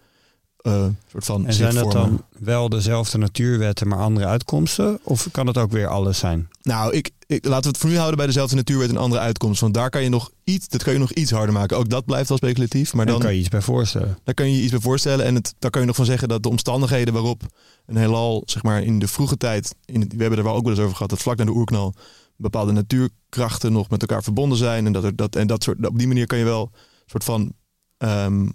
eh, 0.62 0.87
soort 1.11 1.25
van 1.25 1.47
En 1.47 1.52
zijn 1.52 1.75
dat 1.75 1.92
dan 1.92 2.23
wel 2.38 2.69
dezelfde 2.69 3.19
natuurwetten, 3.19 3.88
maar 3.88 3.99
andere 3.99 4.26
uitkomsten? 4.26 4.99
Of 5.02 5.28
kan 5.31 5.47
het 5.47 5.59
ook 5.59 5.71
weer 5.71 5.87
alles 5.87 6.19
zijn? 6.19 6.49
Nou, 6.62 6.92
ik, 6.92 7.11
ik, 7.26 7.45
laten 7.45 7.62
we 7.62 7.69
het 7.69 7.78
voor 7.78 7.90
nu 7.90 7.97
houden 7.97 8.16
bij 8.16 8.26
dezelfde 8.26 8.57
natuurwet 8.57 8.88
en 8.88 8.97
andere 8.97 9.21
uitkomst. 9.21 9.61
Want 9.61 9.75
daar 9.75 9.90
kan 9.90 10.02
je 10.02 10.09
nog 10.09 10.31
iets, 10.45 10.69
dat 10.69 10.83
kan 10.83 10.92
je 10.92 10.99
nog 10.99 11.12
iets 11.12 11.31
harder 11.31 11.54
maken. 11.54 11.76
Ook 11.76 11.88
dat 11.88 12.04
blijft 12.04 12.28
wel 12.28 12.38
speculatief. 12.38 12.95
Maar 12.95 13.04
Daar 13.07 13.14
dan, 13.14 13.25
kan 13.25 13.35
je 13.35 13.40
iets 13.40 13.49
bij 13.49 13.61
voorstellen. 13.61 14.19
daar 14.25 14.35
kan 14.35 14.50
je 14.50 14.62
iets 14.62 14.71
bij 14.71 14.81
voorstellen. 14.81 15.25
En 15.25 15.35
het, 15.35 15.54
daar 15.59 15.71
kan 15.71 15.81
je 15.81 15.87
nog 15.87 15.97
van 15.97 16.04
zeggen 16.04 16.28
dat 16.28 16.42
de 16.42 16.49
omstandigheden 16.49 17.14
waarop 17.14 17.42
een 17.87 17.97
heelal, 17.97 18.42
zeg 18.47 18.62
maar 18.62 18.83
in 18.83 18.99
de 18.99 19.09
vroege 19.09 19.37
tijd, 19.37 19.75
in 19.85 20.00
het, 20.00 20.12
we 20.12 20.21
hebben 20.21 20.38
er 20.38 20.45
wel 20.45 20.54
ook 20.54 20.62
wel 20.62 20.73
eens 20.73 20.81
over 20.81 20.95
gehad, 20.95 21.11
dat 21.11 21.23
vlak 21.23 21.37
na 21.37 21.45
de 21.45 21.50
oerknal 21.50 21.95
bepaalde 22.37 22.73
natuurkrachten 22.73 23.73
nog 23.73 23.88
met 23.90 24.00
elkaar 24.00 24.23
verbonden 24.23 24.59
zijn. 24.59 24.87
En 24.87 24.92
dat, 24.92 25.04
er, 25.04 25.16
dat, 25.16 25.37
en 25.37 25.47
dat 25.47 25.62
soort, 25.62 25.87
op 25.87 25.99
die 25.99 26.07
manier 26.07 26.26
kan 26.26 26.38
je 26.38 26.45
wel 26.45 26.71
een 26.73 26.81
soort 27.07 27.25
van 27.25 27.52
ehm, 27.99 28.49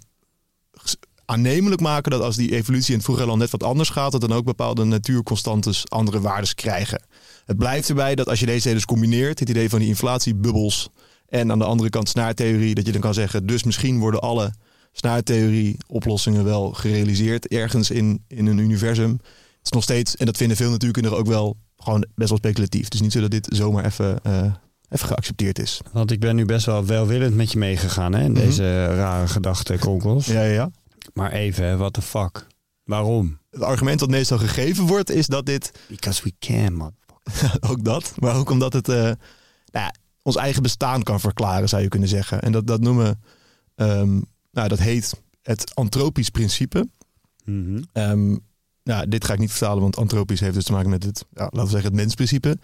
aannemelijk 1.28 1.80
maken 1.80 2.10
dat 2.10 2.20
als 2.20 2.36
die 2.36 2.52
evolutie 2.54 2.88
in 2.90 2.94
het 2.94 3.04
vroege 3.04 3.20
heelal 3.20 3.36
net 3.36 3.50
wat 3.50 3.62
anders 3.62 3.88
gaat, 3.88 4.12
dat 4.12 4.20
dan 4.20 4.32
ook 4.32 4.44
bepaalde 4.44 4.84
natuurconstantes 4.84 5.84
andere 5.88 6.20
waardes 6.20 6.54
krijgen. 6.54 7.02
Het 7.44 7.56
blijft 7.56 7.88
erbij 7.88 8.14
dat 8.14 8.28
als 8.28 8.40
je 8.40 8.46
deze 8.46 8.72
dus 8.72 8.84
combineert, 8.84 9.38
het 9.38 9.48
idee 9.48 9.68
van 9.68 9.78
die 9.78 9.88
inflatiebubbels 9.88 10.88
en 11.28 11.50
aan 11.52 11.58
de 11.58 11.64
andere 11.64 11.90
kant 11.90 12.08
snaartheorie, 12.08 12.74
dat 12.74 12.86
je 12.86 12.92
dan 12.92 13.00
kan 13.00 13.14
zeggen, 13.14 13.46
dus 13.46 13.62
misschien 13.64 13.98
worden 13.98 14.20
alle 14.20 14.52
snaartheorie 14.92 15.76
oplossingen 15.86 16.44
wel 16.44 16.72
gerealiseerd 16.72 17.46
ergens 17.48 17.90
in, 17.90 18.24
in 18.28 18.46
een 18.46 18.58
universum. 18.58 19.10
Het 19.10 19.20
is 19.66 19.70
nog 19.70 19.82
steeds, 19.82 20.16
en 20.16 20.26
dat 20.26 20.36
vinden 20.36 20.56
veel 20.56 20.70
natuurkundigen 20.70 21.18
ook 21.18 21.26
wel, 21.26 21.56
gewoon 21.76 22.04
best 22.14 22.28
wel 22.28 22.38
speculatief. 22.38 22.84
Het 22.84 22.94
is 22.94 23.00
niet 23.00 23.12
zo 23.12 23.20
dat 23.20 23.30
dit 23.30 23.46
zomaar 23.50 23.84
even, 23.84 24.18
eh, 24.22 24.42
even 24.88 25.06
geaccepteerd 25.06 25.58
is. 25.58 25.80
Want 25.92 26.10
ik 26.10 26.20
ben 26.20 26.36
nu 26.36 26.44
best 26.44 26.66
wel 26.66 26.84
welwillend 26.86 27.34
met 27.34 27.52
je 27.52 27.58
meegegaan 27.58 28.14
hè, 28.14 28.22
in 28.24 28.32
Mhm. 28.32 28.40
deze 28.40 28.86
rare 28.86 29.28
gedachtekonkels. 29.28 30.26
Ja, 30.26 30.42
ja, 30.42 30.52
ja. 30.52 30.70
Maar 31.12 31.32
even, 31.32 31.78
what 31.78 31.92
the 31.92 32.02
fuck? 32.02 32.46
Waarom? 32.84 33.38
Het 33.50 33.62
argument 33.62 33.98
dat 33.98 34.10
meestal 34.10 34.38
gegeven 34.38 34.86
wordt, 34.86 35.10
is 35.10 35.26
dat 35.26 35.46
dit 35.46 35.72
Because 35.88 36.22
we 36.22 36.32
can, 36.38 36.74
man. 36.74 36.94
ook 37.70 37.84
dat, 37.84 38.12
maar 38.18 38.36
ook 38.36 38.50
omdat 38.50 38.72
het 38.72 38.88
eh, 38.88 38.96
nou 38.96 39.16
ja, 39.70 39.94
ons 40.22 40.36
eigen 40.36 40.62
bestaan 40.62 41.02
kan 41.02 41.20
verklaren, 41.20 41.68
zou 41.68 41.82
je 41.82 41.88
kunnen 41.88 42.08
zeggen. 42.08 42.42
En 42.42 42.52
dat, 42.52 42.66
dat 42.66 42.80
noemen, 42.80 43.22
ehm, 43.74 44.20
nou, 44.50 44.68
dat 44.68 44.78
heet 44.78 45.22
het 45.42 45.74
antropisch 45.74 46.30
principe. 46.30 46.88
Mhm. 47.44 47.82
Ehm, 47.92 48.36
nou, 48.82 49.08
dit 49.08 49.24
ga 49.24 49.32
ik 49.32 49.38
niet 49.38 49.50
vertalen, 49.50 49.82
want 49.82 49.96
antropisch 49.96 50.40
heeft 50.40 50.54
dus 50.54 50.64
te 50.64 50.72
maken 50.72 50.90
met 50.90 51.04
het, 51.04 51.24
ja, 51.30 51.42
laten 51.42 51.62
we 51.62 51.70
zeggen, 51.70 51.90
het 51.90 52.00
mensprincipe. 52.00 52.58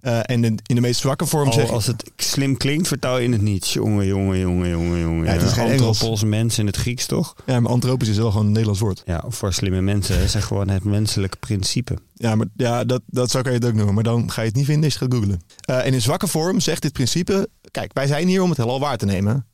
Eh, 0.00 0.18
en 0.22 0.44
in, 0.44 0.58
in 0.66 0.74
de 0.74 0.80
meest 0.80 1.00
zwakke 1.00 1.26
vorm 1.26 1.48
Oh, 1.48 1.54
zeg 1.54 1.70
als 1.70 1.86
het 1.86 2.10
slim 2.16 2.56
klinkt, 2.56 2.88
vertaal 2.88 3.18
je 3.18 3.28
het 3.28 3.40
niet. 3.42 3.68
Jongen, 3.68 4.06
jongen, 4.06 4.38
jongen, 4.38 4.68
jongen, 4.68 5.00
jongen. 5.00 5.24
Ja, 5.24 5.32
het 5.32 5.42
is 5.42 5.52
geen 5.52 5.66
Engels. 5.66 5.86
Anthropos, 5.86 6.24
mens 6.24 6.58
in 6.58 6.66
het 6.66 6.76
Grieks, 6.76 7.06
toch? 7.06 7.34
ja, 7.46 7.60
maar 7.60 7.70
antropisch 7.70 8.08
is 8.08 8.16
wel 8.16 8.30
gewoon 8.30 8.46
een 8.46 8.52
Nederlands 8.52 8.80
woord. 8.80 9.02
Ja, 9.06 9.24
voor 9.28 9.52
slimme 9.52 9.80
mensen 9.80 10.18
is 10.18 10.34
het 10.34 10.42
gewoon 10.42 10.68
het 10.68 10.84
menselijke 10.84 11.36
principe. 11.36 11.98
Ja, 12.14 12.34
maar 12.34 12.46
ja, 12.56 12.84
dat, 12.84 13.02
dat 13.06 13.30
zou 13.30 13.44
je 13.44 13.54
het 13.54 13.64
ook 13.64 13.74
noemen. 13.74 13.94
Maar 13.94 14.02
dan 14.02 14.30
ga 14.30 14.40
je 14.40 14.46
het 14.46 14.56
niet 14.56 14.66
vinden 14.66 14.84
als 14.84 14.92
je 14.92 14.98
gaat 14.98 15.14
googlen. 15.14 15.40
Eh, 15.60 15.86
en 15.86 15.92
in 15.92 16.02
zwakke 16.02 16.26
vorm 16.26 16.60
zegt 16.60 16.82
dit 16.82 16.92
principe... 16.92 17.48
Kijk, 17.70 17.92
wij 17.92 18.06
zijn 18.06 18.28
hier 18.28 18.42
om 18.42 18.48
het 18.48 18.58
heelal 18.58 18.80
waar 18.80 18.96
te 18.96 19.04
nemen. 19.06 19.46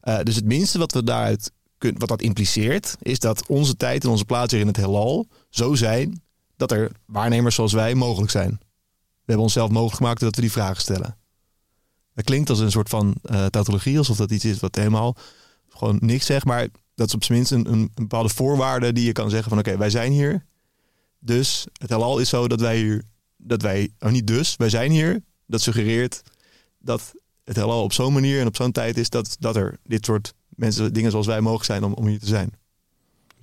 Eh, 0.00 0.18
dus 0.22 0.34
het 0.34 0.44
minste 0.44 0.78
wat 0.78 0.92
we 0.92 1.04
daaruit 1.04 1.50
kun, 1.78 1.94
wat 1.98 2.08
dat 2.08 2.22
impliceert... 2.22 2.96
is 3.02 3.18
dat 3.18 3.46
onze 3.46 3.76
tijd 3.76 4.04
en 4.04 4.10
onze 4.10 4.24
plaats 4.24 4.52
hier 4.52 4.60
in 4.60 4.66
het 4.66 4.76
heelal 4.76 5.26
zo 5.50 5.74
zijn... 5.74 6.22
dat 6.56 6.72
er 6.72 6.90
waarnemers 7.06 7.54
zoals 7.54 7.72
wij 7.72 7.94
mogelijk 7.94 8.30
zijn. 8.30 8.60
We 9.24 9.30
hebben 9.30 9.44
onszelf 9.44 9.70
mogelijk 9.70 9.96
gemaakt 9.96 10.20
dat 10.20 10.34
we 10.34 10.40
die 10.40 10.52
vragen 10.52 10.80
stellen. 10.80 11.16
Dat 12.14 12.24
klinkt 12.24 12.50
als 12.50 12.58
een 12.58 12.70
soort 12.70 12.88
van 12.88 13.14
eh 13.22 13.46
tautologie... 13.46 13.98
alsof 13.98 14.16
dat 14.16 14.30
iets 14.30 14.44
is 14.44 14.60
wat 14.60 14.74
helemaal 14.74 15.16
gewoon 15.68 15.98
niks 16.00 16.26
zegt. 16.26 16.44
Maar 16.44 16.68
dat 16.94 17.06
is 17.06 17.14
op 17.14 17.24
zijn 17.24 17.38
minst 17.38 17.52
een, 17.52 17.90
bepaalde 17.94 18.28
voorwaarde... 18.28 18.92
die 18.92 19.04
je 19.04 19.12
kan 19.12 19.30
zeggen 19.30 19.48
van 19.48 19.58
oké, 19.58 19.76
wij 19.76 19.90
zijn 19.90 20.12
hier... 20.12 20.44
Dus 21.18 21.66
het 21.72 21.90
heelal 21.90 22.18
is 22.18 22.28
zo 22.28 22.48
dat 22.48 22.60
wij 22.60 22.76
hier, 22.76 23.02
dat 23.36 23.62
wij, 23.62 23.90
oh 23.98 24.10
niet 24.10 24.26
dus, 24.26 24.56
wij 24.56 24.68
zijn 24.68 24.90
hier. 24.90 25.22
Dat 25.46 25.60
suggereert 25.60 26.22
dat 26.78 27.14
het 27.44 27.56
heelal 27.56 27.82
op 27.82 27.92
zo'n 27.92 28.12
manier 28.12 28.40
en 28.40 28.46
op 28.46 28.56
zo'n 28.56 28.72
tijd 28.72 28.96
is 28.96 29.08
dat, 29.08 29.36
dat 29.38 29.56
er 29.56 29.78
dit 29.82 30.04
soort 30.04 30.34
mensen, 30.48 30.92
dingen 30.92 31.10
zoals 31.10 31.26
wij 31.26 31.40
mogelijk 31.40 31.64
zijn 31.64 31.84
om, 31.84 31.92
om 31.92 32.06
hier 32.06 32.18
te 32.18 32.26
zijn. 32.26 32.52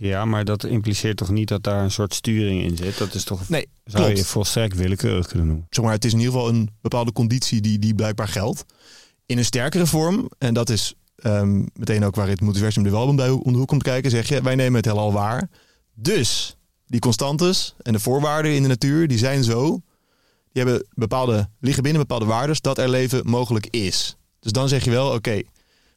Ja, 0.02 0.26
maar 0.26 0.46
dat 0.46 0.64
impliceert 0.64 1.18
toch 1.18 1.30
niet 1.30 1.48
dat 1.48 1.64
daar 1.64 1.84
een 1.84 1.92
soort 1.92 2.14
sturing 2.14 2.64
in 2.64 2.78
zit? 2.78 2.98
Dat 2.98 3.14
is 3.14 3.24
toch, 3.24 3.50
Nee, 3.50 3.68
zou 3.84 4.16
je 4.16 4.26
volstrekt 4.26 4.76
willekeurig 4.76 5.28
kunnen 5.28 5.48
noemen. 5.48 5.68
Zeg 5.70 5.86
maar, 5.86 5.94
het 5.94 6.06
is 6.06 6.14
in 6.14 6.20
ieder 6.20 6.34
geval 6.34 6.50
een 6.50 6.70
bepaalde 6.82 7.12
conditie 7.12 7.62
die, 7.62 7.80
die 7.80 7.96
blijkbaar 7.96 8.28
geldt. 8.28 8.66
In 9.26 9.38
een 9.38 9.46
sterkere 9.46 9.86
vorm, 9.86 10.30
en 10.38 10.54
dat 10.54 10.70
is 10.70 10.94
ehm, 11.16 11.66
meteen 11.74 12.04
ook 12.04 12.16
waar 12.16 12.28
het 12.28 12.42
multiversum 12.42 12.86
er 12.86 12.92
wel 12.92 13.08
om 13.08 13.16
de 13.16 13.44
om 13.44 13.52
de 13.52 13.58
hoek 13.58 13.68
komt 13.68 13.84
kijken, 13.84 14.12
zeg 14.12 14.28
je, 14.28 14.42
wij 14.42 14.56
nemen 14.56 14.76
het 14.76 14.86
heelal 14.86 15.14
waar. 15.14 15.50
Dus 15.94 16.56
die 16.86 17.00
constantes 17.00 17.76
en 17.82 17.94
de 17.94 18.00
voorwaarden 18.00 18.56
in 18.56 18.62
de 18.62 18.68
natuur, 18.68 19.08
die 19.08 19.18
zijn 19.18 19.44
zo, 19.44 19.82
die 20.52 20.64
hebben 20.64 20.88
bepaalde, 20.94 21.50
liggen 21.60 21.84
binnen 21.84 22.02
bepaalde 22.02 22.26
waarden 22.26 22.56
dat 22.62 22.78
er 22.78 22.90
leven 22.90 23.30
mogelijk 23.30 23.68
is. 23.70 24.16
Dus 24.40 24.52
dan 24.52 24.70
zeg 24.70 24.84
je 24.84 24.92
wel, 24.92 25.14
oké, 25.14 25.42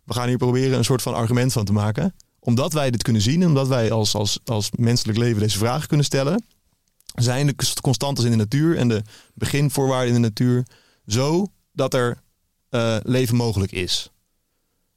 we 0.04 0.14
gaan 0.14 0.28
hier 0.28 0.36
proberen 0.36 0.78
een 0.78 0.84
soort 0.84 1.02
van 1.02 1.14
argument 1.14 1.52
van 1.52 1.64
te 1.64 1.72
maken. 1.72 2.14
Omdat 2.44 2.72
wij 2.72 2.90
dit 2.90 3.02
kunnen 3.02 3.22
zien, 3.22 3.42
en 3.42 3.48
omdat 3.48 3.68
wij 3.68 3.90
als, 3.90 4.14
als, 4.14 4.38
als 4.44 4.70
menselijk 4.76 5.18
leven 5.18 5.40
deze 5.40 5.58
vragen 5.58 5.88
kunnen 5.88 6.06
stellen, 6.06 6.44
zijn 7.14 7.46
de 7.46 7.54
constantes 7.80 8.24
in 8.24 8.30
de 8.30 8.36
natuur 8.36 8.76
en 8.76 8.88
de 8.88 9.02
beginvoorwaarden 9.34 10.14
in 10.14 10.22
de 10.22 10.28
natuur 10.28 10.66
zo 11.06 11.46
dat 11.72 11.94
er 11.94 12.18
eh, 12.68 12.96
leven 13.02 13.36
mogelijk 13.36 13.72
is. 13.72 14.10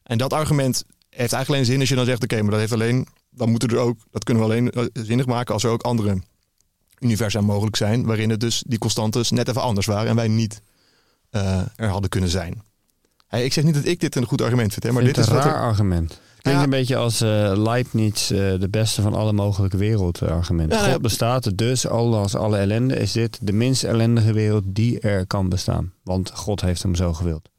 En 0.03 0.17
dat 0.17 0.33
argument 0.33 0.83
heeft 1.09 1.33
eigenlijk 1.33 1.49
alleen 1.49 1.65
zin 1.65 1.79
als 1.79 1.89
je 1.89 1.95
dan 1.95 2.05
zegt: 2.05 2.23
oké, 2.23 2.41
maar 2.41 2.51
dat 2.51 2.59
heeft 2.59 2.71
alleen, 2.71 3.07
dan 3.29 3.49
moeten 3.49 3.69
er 3.69 3.77
ook, 3.77 3.99
dat 4.11 4.23
kunnen 4.23 4.43
we 4.43 4.49
alleen 4.49 4.71
eh, 4.71 4.85
zinnig 4.93 5.25
maken 5.25 5.53
als 5.53 5.63
er 5.63 5.69
ook 5.69 5.81
andere 5.83 6.21
universa 6.99 7.41
mogelijk 7.41 7.75
zijn, 7.75 8.05
waarin 8.05 8.29
het 8.29 8.39
dus 8.39 8.63
die 8.67 8.79
constantes 8.79 9.31
net 9.31 9.47
even 9.47 9.61
anders 9.61 9.85
waren 9.85 10.09
en 10.09 10.15
wij 10.15 10.27
niet 10.27 10.61
eh, 11.29 11.61
er 11.75 11.89
hadden 11.89 12.09
kunnen 12.09 12.29
zijn. 12.29 12.61
Hey, 13.27 13.45
ik 13.45 13.53
zeg 13.53 13.63
niet 13.63 13.73
dat 13.73 13.85
ik 13.85 13.99
dit 13.99 14.15
een 14.15 14.25
goed 14.25 14.41
argument 14.41 14.71
vind, 14.71 14.83
hè, 14.83 14.91
maar 14.91 15.03
dit 15.03 15.17
is 15.17 15.27
een 15.27 15.33
wat 15.33 15.43
raar 15.43 15.53
er, 15.53 15.61
argument. 15.61 16.19
Klinkt 16.41 16.63
een 16.63 16.69
beetje 16.69 16.95
als 16.95 17.21
eh 17.21 17.51
Leibniz, 17.55 18.31
eh, 18.31 18.59
de 18.59 18.69
beste 18.69 19.01
van 19.01 19.13
alle 19.13 19.33
mogelijke 19.33 19.77
wereld 19.77 20.21
argument. 20.21 20.73
Ja, 20.73 20.91
God 20.91 21.01
bestaat, 21.01 21.57
dus 21.57 21.87
als 21.87 22.35
alle 22.35 22.57
ellende 22.57 22.95
is 22.95 23.11
dit 23.11 23.37
de 23.41 23.53
minst 23.53 23.83
ellendige 23.83 24.33
wereld 24.33 24.63
die 24.67 24.99
er 24.99 25.27
kan 25.27 25.49
bestaan. 25.49 25.93
Want 26.03 26.31
God 26.33 26.61
heeft 26.61 26.83
hem 26.83 26.95
zo 26.95 27.13
gewild. 27.13 27.49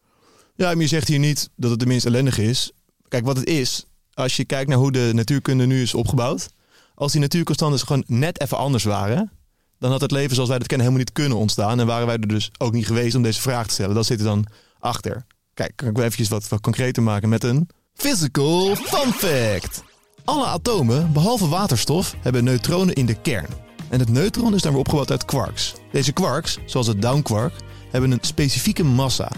Ja, 0.54 0.66
maar 0.66 0.82
je 0.82 0.86
zegt 0.86 1.08
hier 1.08 1.18
niet 1.18 1.50
dat 1.56 1.70
het 1.70 1.80
de 1.80 1.86
minst 1.86 2.06
ellendige 2.06 2.44
is. 2.44 2.72
Kijk, 3.08 3.24
wat 3.24 3.36
het 3.36 3.46
is, 3.46 3.86
als 4.14 4.36
je 4.36 4.44
kijkt 4.44 4.68
naar 4.68 4.78
hoe 4.78 4.92
de 4.92 5.10
natuurkunde 5.12 5.66
nu 5.66 5.82
is 5.82 5.94
opgebouwd. 5.94 6.48
Als 6.94 7.12
die 7.12 7.20
natuurconstanten 7.20 7.86
gewoon 7.86 8.04
net 8.06 8.40
even 8.40 8.56
anders 8.56 8.84
waren, 8.84 9.30
dan 9.78 9.90
had 9.90 10.00
het 10.00 10.10
leven 10.10 10.34
zoals 10.34 10.48
wij 10.48 10.58
dat 10.58 10.66
kennen 10.66 10.86
helemaal 10.86 11.06
niet 11.06 11.16
kunnen 11.16 11.38
ontstaan. 11.38 11.80
En 11.80 11.86
waren 11.86 12.06
wij 12.06 12.16
er 12.16 12.28
dus 12.28 12.50
ook 12.58 12.72
niet 12.72 12.86
geweest 12.86 13.14
om 13.14 13.22
deze 13.22 13.40
vraag 13.40 13.66
te 13.66 13.72
stellen. 13.72 13.94
Dat 13.94 14.06
zit 14.06 14.18
er 14.18 14.24
dan 14.24 14.46
achter. 14.78 15.26
Kijk, 15.54 15.72
kan 15.76 15.88
ik 15.88 15.96
wel 15.96 16.04
eventjes 16.04 16.28
wat, 16.28 16.48
wat 16.48 16.60
concreter 16.60 17.02
maken 17.02 17.28
met 17.28 17.44
een 17.44 17.68
physical 17.98 18.74
fun 18.74 19.12
fact. 19.12 19.82
Alle 20.24 20.46
atomen, 20.46 21.12
behalve 21.12 21.48
waterstof, 21.48 22.14
hebben 22.20 22.44
neutronen 22.44 22.94
in 22.94 23.06
de 23.06 23.20
kern. 23.20 23.46
En 23.88 23.98
het 23.98 24.08
neutron 24.08 24.54
is 24.54 24.62
dan 24.62 24.70
weer 24.70 24.80
opgebouwd 24.80 25.10
uit 25.10 25.24
quarks. 25.24 25.74
Deze 25.92 26.12
quarks, 26.12 26.58
zoals 26.66 26.86
het 26.86 27.02
downquark, 27.02 27.52
hebben 27.90 28.10
een 28.10 28.18
specifieke 28.20 28.84
massa. 28.84 29.30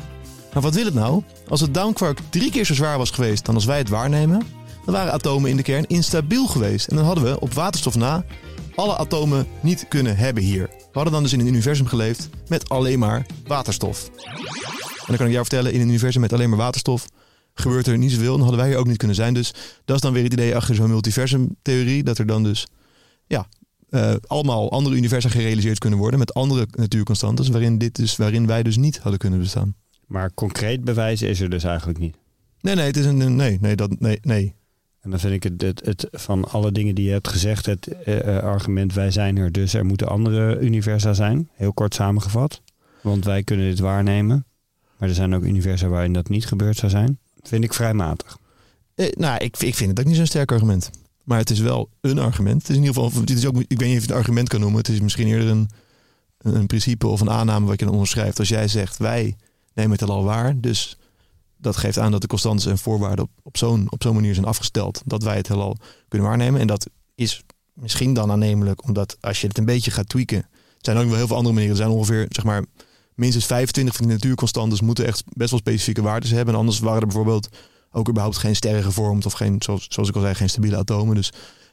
Maar 0.53 0.63
wat 0.63 0.75
wil 0.75 0.85
het 0.85 0.95
nou? 0.95 1.23
Als 1.49 1.61
het 1.61 1.75
downquark 1.75 2.19
drie 2.31 2.51
keer 2.51 2.65
zo 2.65 2.75
zwaar 2.75 2.99
was 2.99 3.11
geweest 3.11 3.45
dan 3.45 3.55
als 3.55 3.65
wij 3.65 3.79
het 3.79 3.89
waarnemen, 3.89 4.43
dan 4.85 4.95
waren 4.95 5.13
atomen 5.13 5.51
in 5.51 5.57
de 5.57 5.63
kern 5.63 5.87
instabiel 5.87 6.47
geweest. 6.47 6.87
En 6.87 6.97
dan 6.97 7.05
hadden 7.05 7.25
we 7.25 7.41
op 7.41 7.53
waterstof 7.53 7.95
na 7.95 8.25
alle 8.75 8.97
atomen 8.97 9.47
niet 9.61 9.89
kunnen 9.89 10.17
hebben 10.17 10.43
hier. 10.43 10.67
We 10.69 10.89
hadden 10.93 11.13
dan 11.13 11.23
dus 11.23 11.33
in 11.33 11.41
een 11.41 11.47
universum 11.47 11.87
geleefd 11.87 12.29
met 12.49 12.69
alleen 12.69 12.99
maar 12.99 13.27
waterstof. 13.47 14.11
En 14.85 15.07
dan 15.07 15.17
kan 15.17 15.27
ik 15.27 15.33
jou 15.33 15.47
vertellen, 15.47 15.73
in 15.73 15.81
een 15.81 15.89
universum 15.89 16.21
met 16.21 16.33
alleen 16.33 16.49
maar 16.49 16.59
waterstof 16.59 17.07
gebeurt 17.61 17.87
er 17.87 17.99
niet 17.99 18.13
zoveel. 18.13 18.33
Dan 18.33 18.41
hadden 18.41 18.59
wij 18.59 18.69
hier 18.69 18.79
ook 18.79 18.87
niet 18.87 18.97
kunnen 18.97 19.17
zijn. 19.17 19.35
Dus 19.35 19.55
dat 19.85 19.97
is 19.97 20.03
dan 20.03 20.13
weer 20.13 20.25
het 20.25 20.33
idee 20.33 20.57
achter 20.57 20.75
zo'n 20.75 20.91
multiversum-theorie. 20.91 22.03
Dat 22.03 22.19
er 22.19 22.27
dan 22.27 22.43
dus 22.43 22.67
ja, 23.27 23.49
uh, 23.91 24.15
allemaal 24.27 24.71
andere 24.71 24.97
universa 24.97 25.29
gerealiseerd 25.29 25.79
kunnen 25.79 25.99
worden 25.99 26.19
met 26.19 26.35
andere 26.35 26.67
natuurconstantes, 26.71 27.49
waarin, 27.49 27.79
dit 27.79 27.97
dus, 27.97 28.17
waarin 28.17 28.47
wij 28.47 28.63
dus 28.63 28.77
niet 28.77 28.99
hadden 28.99 29.19
kunnen 29.19 29.39
bestaan. 29.39 29.75
Maar 30.07 30.35
concreet 30.35 30.85
bewijs 30.85 31.23
is 31.23 31.41
er 31.41 31.51
dus 31.51 31.65
eigenlijk 31.65 31.99
niet. 31.99 32.17
Nee, 32.61 32.75
nee, 32.75 32.87
het 32.87 32.97
is 32.97 33.07
een 33.07 33.37
nee, 33.37 33.59
nee, 33.61 33.77
dat, 33.77 34.01
nee, 34.01 34.19
nee. 34.23 34.55
En 35.01 35.11
dan 35.11 35.21
vind 35.21 35.35
ik 35.35 35.43
het, 35.43 35.63
het, 35.63 35.85
het 35.85 36.09
van 36.11 36.51
alle 36.51 36.73
dingen 36.73 36.95
die 36.95 37.05
je 37.05 37.11
hebt 37.11 37.29
gezegd, 37.29 37.67
het 37.67 37.89
uh, 38.07 38.39
argument 38.39 38.95
wij 38.95 39.11
zijn 39.11 39.37
er, 39.37 39.53
dus 39.53 39.75
er 39.75 39.85
moeten 39.85 40.09
andere 40.09 40.59
universa 40.59 41.13
zijn. 41.13 41.49
Heel 41.53 41.73
kort 41.73 41.95
samengevat. 41.95 42.63
Want 43.03 43.25
wij 43.25 43.43
kunnen 43.43 43.67
dit 43.67 43.79
waarnemen. 43.79 44.45
Maar 44.97 45.09
er 45.09 45.15
zijn 45.15 45.35
ook 45.35 45.43
universa 45.43 45.89
waarin 45.89 46.13
dat 46.13 46.29
niet 46.29 46.47
gebeurd 46.47 46.77
zou 46.77 46.91
zijn. 46.91 47.19
Vind 47.43 47.65
ik 47.65 47.75
vrij 47.75 47.95
matig. 47.95 48.39
Eh, 48.95 49.13
nou, 49.13 49.45
ik, 49.45 49.59
ik 49.59 49.75
vind 49.75 49.91
het 49.91 50.01
ook 50.01 50.07
niet 50.07 50.17
zo'n 50.17 50.27
sterk 50.27 50.53
argument. 50.53 50.91
Maar 51.25 51.39
het 51.39 51.51
is 51.51 51.59
wel 51.59 51.89
een 52.01 52.19
argument. 52.19 52.61
Het 52.61 52.71
is 52.71 52.77
in 52.77 52.83
ieder 52.83 53.03
geval, 53.03 53.25
dit 53.25 53.39
is 53.39 53.47
ook, 53.47 53.57
ik 53.57 53.79
weet 53.79 53.89
niet 53.89 53.97
of 53.97 54.05
je 54.05 54.09
het 54.09 54.19
argument 54.19 54.49
kan 54.49 54.61
noemen. 54.61 54.79
Het 54.79 54.89
is 54.89 55.01
misschien 55.01 55.27
eerder 55.27 55.49
een, 55.49 55.71
een 56.39 56.67
principe 56.67 57.07
of 57.07 57.21
een 57.21 57.31
aanname 57.31 57.67
wat 57.67 57.79
je 57.79 57.85
dan 57.85 57.95
onderschrijft. 57.95 58.39
Als 58.39 58.49
jij 58.49 58.69
zegt, 58.69 58.97
wij 58.97 59.37
nemen 59.75 59.99
het 59.99 60.09
al 60.09 60.25
waar. 60.25 60.61
Dus 60.61 60.99
dat 61.57 61.77
geeft 61.77 61.99
aan 61.99 62.11
dat 62.11 62.21
de 62.21 62.27
constantes 62.27 62.67
en 62.67 62.79
voorwaarden 62.79 63.25
op, 63.25 63.31
op 63.89 64.03
zo'n 64.03 64.15
manier 64.15 64.35
zijn 64.35 64.47
afgesteld. 64.47 65.03
Dat 65.05 65.23
wij 65.23 65.37
het 65.37 65.49
heelal 65.49 65.77
kunnen 66.09 66.29
waarnemen. 66.29 66.61
En 66.61 66.67
dat 66.67 66.91
is 67.15 67.43
misschien 67.73 68.15
dan 68.15 68.31
aannemelijk, 68.31 68.85
omdat 68.85 69.17
als 69.21 69.41
je 69.41 69.47
het 69.47 69.59
een 69.59 69.65
beetje 69.65 69.91
gaat 69.91 70.09
tweaken. 70.09 70.39
Er 70.39 70.47
zijn 70.81 70.97
ook 70.97 71.07
wel 71.07 71.17
heel 71.17 71.27
veel 71.27 71.37
andere 71.37 71.55
manieren. 71.55 71.79
Er 71.79 71.83
zijn 71.83 71.97
ongeveer, 71.97 72.27
zeg 72.29 72.45
maar, 72.45 72.65
minstens 73.21 73.47
25 73.47 73.97
van 73.97 74.05
die 74.05 74.15
natuurconstantes 74.15 74.81
moeten 74.81 75.07
echt 75.07 75.25
best 75.33 75.51
wel 75.51 75.59
specifieke 75.59 76.03
waarden 76.03 76.31
hebben. 76.31 76.55
En 76.55 76.61
anders 76.61 76.79
waren 76.79 77.01
er 77.01 77.07
bijvoorbeeld 77.07 77.49
ook 77.91 78.09
überhaupt 78.09 78.37
geen 78.37 78.57
sterren 78.57 78.83
gevormd 78.83 79.27
of 79.27 79.33
geen, 79.33 79.63
zoals, 79.63 79.87
zoals 79.89 80.09
ik 80.09 80.15
al 80.15 80.21
zei, 80.21 80.35
geen 80.35 80.51
stabiele 80.51 80.77
atomen. 80.77 81.15
Dus 81.15 81.33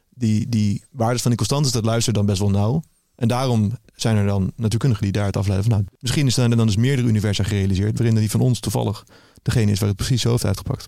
die, 0.10 0.50
die 0.50 0.84
waardes 0.92 1.22
van 1.22 1.30
die 1.30 1.40
constantes, 1.40 1.72
dat 1.72 1.86
luistert 1.86 2.16
dan 2.16 2.26
best 2.26 2.40
wel 2.40 2.50
nauw. 2.50 2.82
En 3.16 3.28
daarom 3.28 3.72
zijn 3.96 4.18
er 4.18 4.26
dan 4.26 4.52
natuurkundigen 4.56 5.04
die 5.04 5.14
daaruit 5.14 5.38
afleiden 5.38 5.70
van, 5.70 5.78
nou, 5.78 5.88
misschien 6.00 6.32
zijn 6.32 6.52
er 6.52 6.58
dan 6.58 6.66
dus 6.66 6.76
meerdere 6.76 7.08
universa 7.08 7.44
gerealiseerd, 7.44 7.98
waarin 7.98 8.16
die 8.16 8.32
van 8.32 8.40
ons 8.40 8.60
toevallig 8.60 9.06
degene 9.42 9.72
is 9.72 9.80
waar 9.80 9.90
het 9.90 9.98
precies 9.98 10.22
zo 10.22 10.32
heeft 10.32 10.46
uitgepakt. 10.46 10.88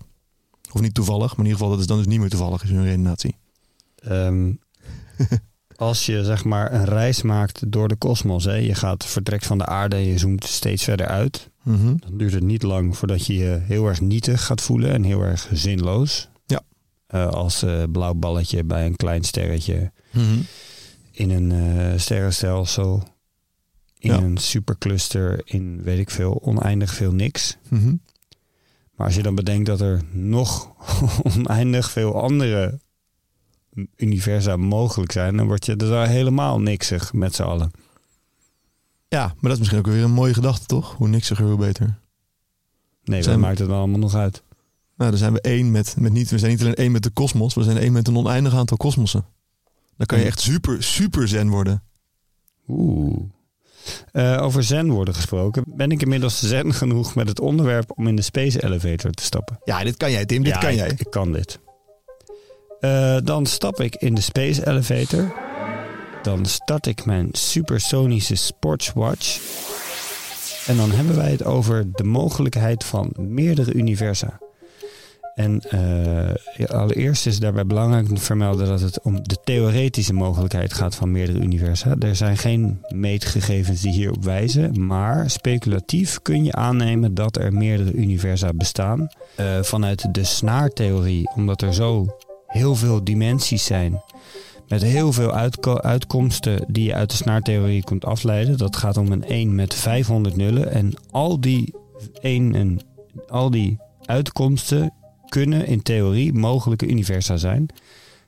Of 0.72 0.80
niet 0.80 0.94
toevallig, 0.94 1.28
maar 1.28 1.46
in 1.46 1.52
ieder 1.52 1.58
geval 1.58 1.70
dat 1.70 1.80
is 1.80 1.86
dan 1.86 1.96
dus 1.96 2.06
niet 2.06 2.20
meer 2.20 2.28
toevallig 2.28 2.62
is 2.62 2.70
hun 2.70 2.84
redenatie. 2.84 3.36
Um, 4.08 4.60
als 5.80 6.06
je 6.06 6.24
zeg 6.24 6.44
maar 6.44 6.72
een 6.72 6.84
reis 6.84 7.22
maakt 7.22 7.72
door 7.72 7.88
de 7.88 7.96
kosmos, 7.96 8.44
je 8.44 8.74
gaat 8.74 9.04
vertrekt 9.06 9.46
van 9.46 9.58
de 9.58 9.66
aarde 9.66 9.96
en 9.96 10.04
je 10.06 10.18
zoomt 10.18 10.44
steeds 10.44 10.84
verder 10.84 11.06
uit, 11.06 11.48
Mhm. 11.62 11.96
dan 11.96 12.18
duurt 12.18 12.32
het 12.32 12.42
niet 12.42 12.62
lang 12.62 12.96
voordat 12.96 13.26
je 13.26 13.34
je 13.34 13.60
heel 13.62 13.86
erg 13.86 14.00
nietig 14.00 14.44
gaat 14.44 14.60
voelen 14.60 14.90
en 14.92 15.02
heel 15.02 15.22
erg 15.22 15.48
zinloos. 15.52 16.28
Ja. 16.46 16.60
Uh, 17.14 17.26
als 17.26 17.62
uh, 17.64 17.82
blauw 17.92 18.14
balletje 18.14 18.64
bij 18.64 18.86
een 18.86 18.96
klein 18.96 19.24
sterretje 19.24 19.92
Mhm. 20.12 20.38
in 21.10 21.30
een 21.30 21.50
uh, 21.50 21.98
sterrenstelsel, 21.98 23.02
in 23.98 24.10
Ja. 24.10 24.16
een 24.18 24.36
supercluster, 24.38 25.40
in 25.44 25.82
weet 25.82 25.98
ik 25.98 26.10
veel, 26.10 26.42
oneindig 26.42 26.94
veel 26.94 27.12
niks. 27.12 27.56
Mhm. 27.68 27.94
Maar 28.94 29.06
als 29.06 29.14
je 29.16 29.22
dan 29.22 29.34
bedenkt 29.34 29.66
dat 29.66 29.80
er 29.80 30.00
nog 30.12 30.72
oneindig 31.36 31.90
veel 31.90 32.22
andere 32.22 32.78
universa 33.96 34.56
mogelijk 34.56 35.12
zijn, 35.12 35.36
dan 35.36 35.46
word 35.46 35.66
je 35.66 35.72
er 35.72 35.78
daar 35.88 36.08
helemaal 36.08 36.60
niksig 36.60 37.12
met 37.12 37.34
z'n 37.34 37.42
allen. 37.42 37.70
Ja, 39.08 39.26
maar 39.26 39.36
dat 39.42 39.52
is 39.52 39.58
misschien 39.58 39.78
ook 39.78 39.86
weer 39.86 40.02
een 40.04 40.10
mooie 40.12 40.34
gedachte, 40.34 40.66
toch? 40.66 40.94
Hoe 40.96 41.08
niksiger, 41.08 41.46
hoe 41.46 41.56
beter. 41.58 41.98
Nee, 43.04 43.22
Zijn- 43.22 43.34
wat 43.34 43.44
maakt 43.46 43.58
het 43.58 43.68
dan 43.68 43.78
allemaal 43.78 43.98
nog 43.98 44.14
uit? 44.14 44.42
Nou, 44.96 45.10
dan 45.10 45.18
zijn 45.20 45.32
we 45.32 45.40
één 45.40 45.70
met, 45.70 45.94
met 45.98 46.12
niet, 46.12 46.30
we 46.30 46.38
zijn 46.38 46.50
niet 46.50 46.60
alleen 46.60 46.74
één 46.74 46.92
met 46.92 47.02
de 47.02 47.10
kosmos, 47.10 47.54
we 47.54 47.62
zijn 47.62 47.76
één 47.78 47.92
met 47.92 48.08
een 48.08 48.16
oneindig 48.16 48.54
aantal 48.54 48.76
kosmossen. 48.76 49.24
Dan 49.96 50.06
kan 50.06 50.18
je 50.18 50.24
echt 50.24 50.40
super, 50.40 50.82
super 50.82 51.28
zen 51.28 51.48
worden. 51.48 51.82
Oeh. 52.68 53.20
Eh, 54.12 54.42
over 54.42 54.62
zen 54.62 54.90
worden 54.90 55.14
gesproken. 55.14 55.62
Ben 55.66 55.90
ik 55.90 56.02
inmiddels 56.02 56.40
zen 56.48 56.74
genoeg 56.74 57.14
met 57.14 57.28
het 57.28 57.40
onderwerp 57.40 57.92
om 57.98 58.06
in 58.06 58.16
de 58.16 58.22
space 58.22 58.64
elevator 58.64 59.10
te 59.10 59.22
stappen? 59.22 59.58
Ja, 59.64 59.84
dit 59.84 59.96
kan 59.96 60.10
jij, 60.10 60.26
Tim, 60.26 60.42
dit 60.42 60.52
Ja, 60.52 60.58
kan 60.60 60.70
ik- 60.70 60.76
jij. 60.76 60.88
Ik, 60.98 61.06
kan 61.10 61.32
dit. 61.32 61.58
Eh, 62.80 63.16
dan 63.24 63.46
stap 63.46 63.80
ik 63.80 63.94
in 63.94 64.14
de 64.14 64.20
space 64.20 64.66
elevator. 64.66 65.32
Dan 66.22 66.46
start 66.46 66.86
ik 66.86 67.04
mijn 67.04 67.28
supersonische 67.32 68.34
sportswatch. 68.34 69.40
En 70.66 70.76
dan 70.76 70.90
hebben 70.90 71.16
wij 71.16 71.30
het 71.30 71.44
over 71.44 71.92
de 71.92 72.04
mogelijkheid 72.04 72.84
van 72.84 73.12
meerdere 73.16 73.72
universa. 73.72 74.38
En 75.34 75.60
eh, 75.60 76.66
allereerst 76.66 77.26
is 77.26 77.38
daarbij 77.38 77.66
belangrijk 77.66 78.06
te 78.06 78.16
vermelden 78.16 78.66
dat 78.66 78.80
het 78.80 79.00
om 79.02 79.22
de 79.22 79.36
theoretische 79.44 80.12
mogelijkheid 80.12 80.72
gaat 80.72 80.94
van 80.94 81.12
meerdere 81.12 81.38
universa. 81.38 81.94
Er 81.98 82.16
zijn 82.16 82.36
geen 82.36 82.80
meetgegevens 82.88 83.80
die 83.80 83.92
hierop 83.92 84.24
wijzen, 84.24 84.86
maar 84.86 85.30
speculatief 85.30 86.22
kun 86.22 86.44
je 86.44 86.52
aannemen 86.52 87.14
dat 87.14 87.36
er 87.36 87.52
meerdere 87.52 87.92
universa 87.92 88.52
bestaan. 88.52 89.08
Eh, 89.34 89.62
vanuit 89.62 90.14
de 90.14 90.24
snaartheorie, 90.24 91.30
omdat 91.34 91.62
er 91.62 91.74
zo 91.74 92.16
heel 92.50 92.74
veel 92.76 93.04
dimensies 93.04 93.64
zijn. 93.64 94.02
Met 94.68 94.82
heel 94.82 95.12
veel 95.12 95.32
uitko- 95.32 95.80
uitkomsten 95.80 96.64
die 96.68 96.84
je 96.84 96.94
uit 96.94 97.10
de 97.10 97.16
snaartheorie 97.16 97.84
kunt 97.84 98.04
afleiden. 98.04 98.58
Dat 98.58 98.76
gaat 98.76 98.96
om 98.96 99.12
een 99.12 99.24
1 99.24 99.54
met 99.54 99.74
500 99.74 100.36
nullen. 100.36 100.72
En 100.72 100.92
al 101.10 101.40
die, 101.40 101.74
1 102.20 102.54
en, 102.54 102.80
al 103.28 103.50
die 103.50 103.78
uitkomsten 104.04 104.92
kunnen 105.28 105.66
in 105.66 105.82
theorie 105.82 106.32
mogelijke 106.32 106.86
universa 106.88 107.36
zijn. 107.36 107.66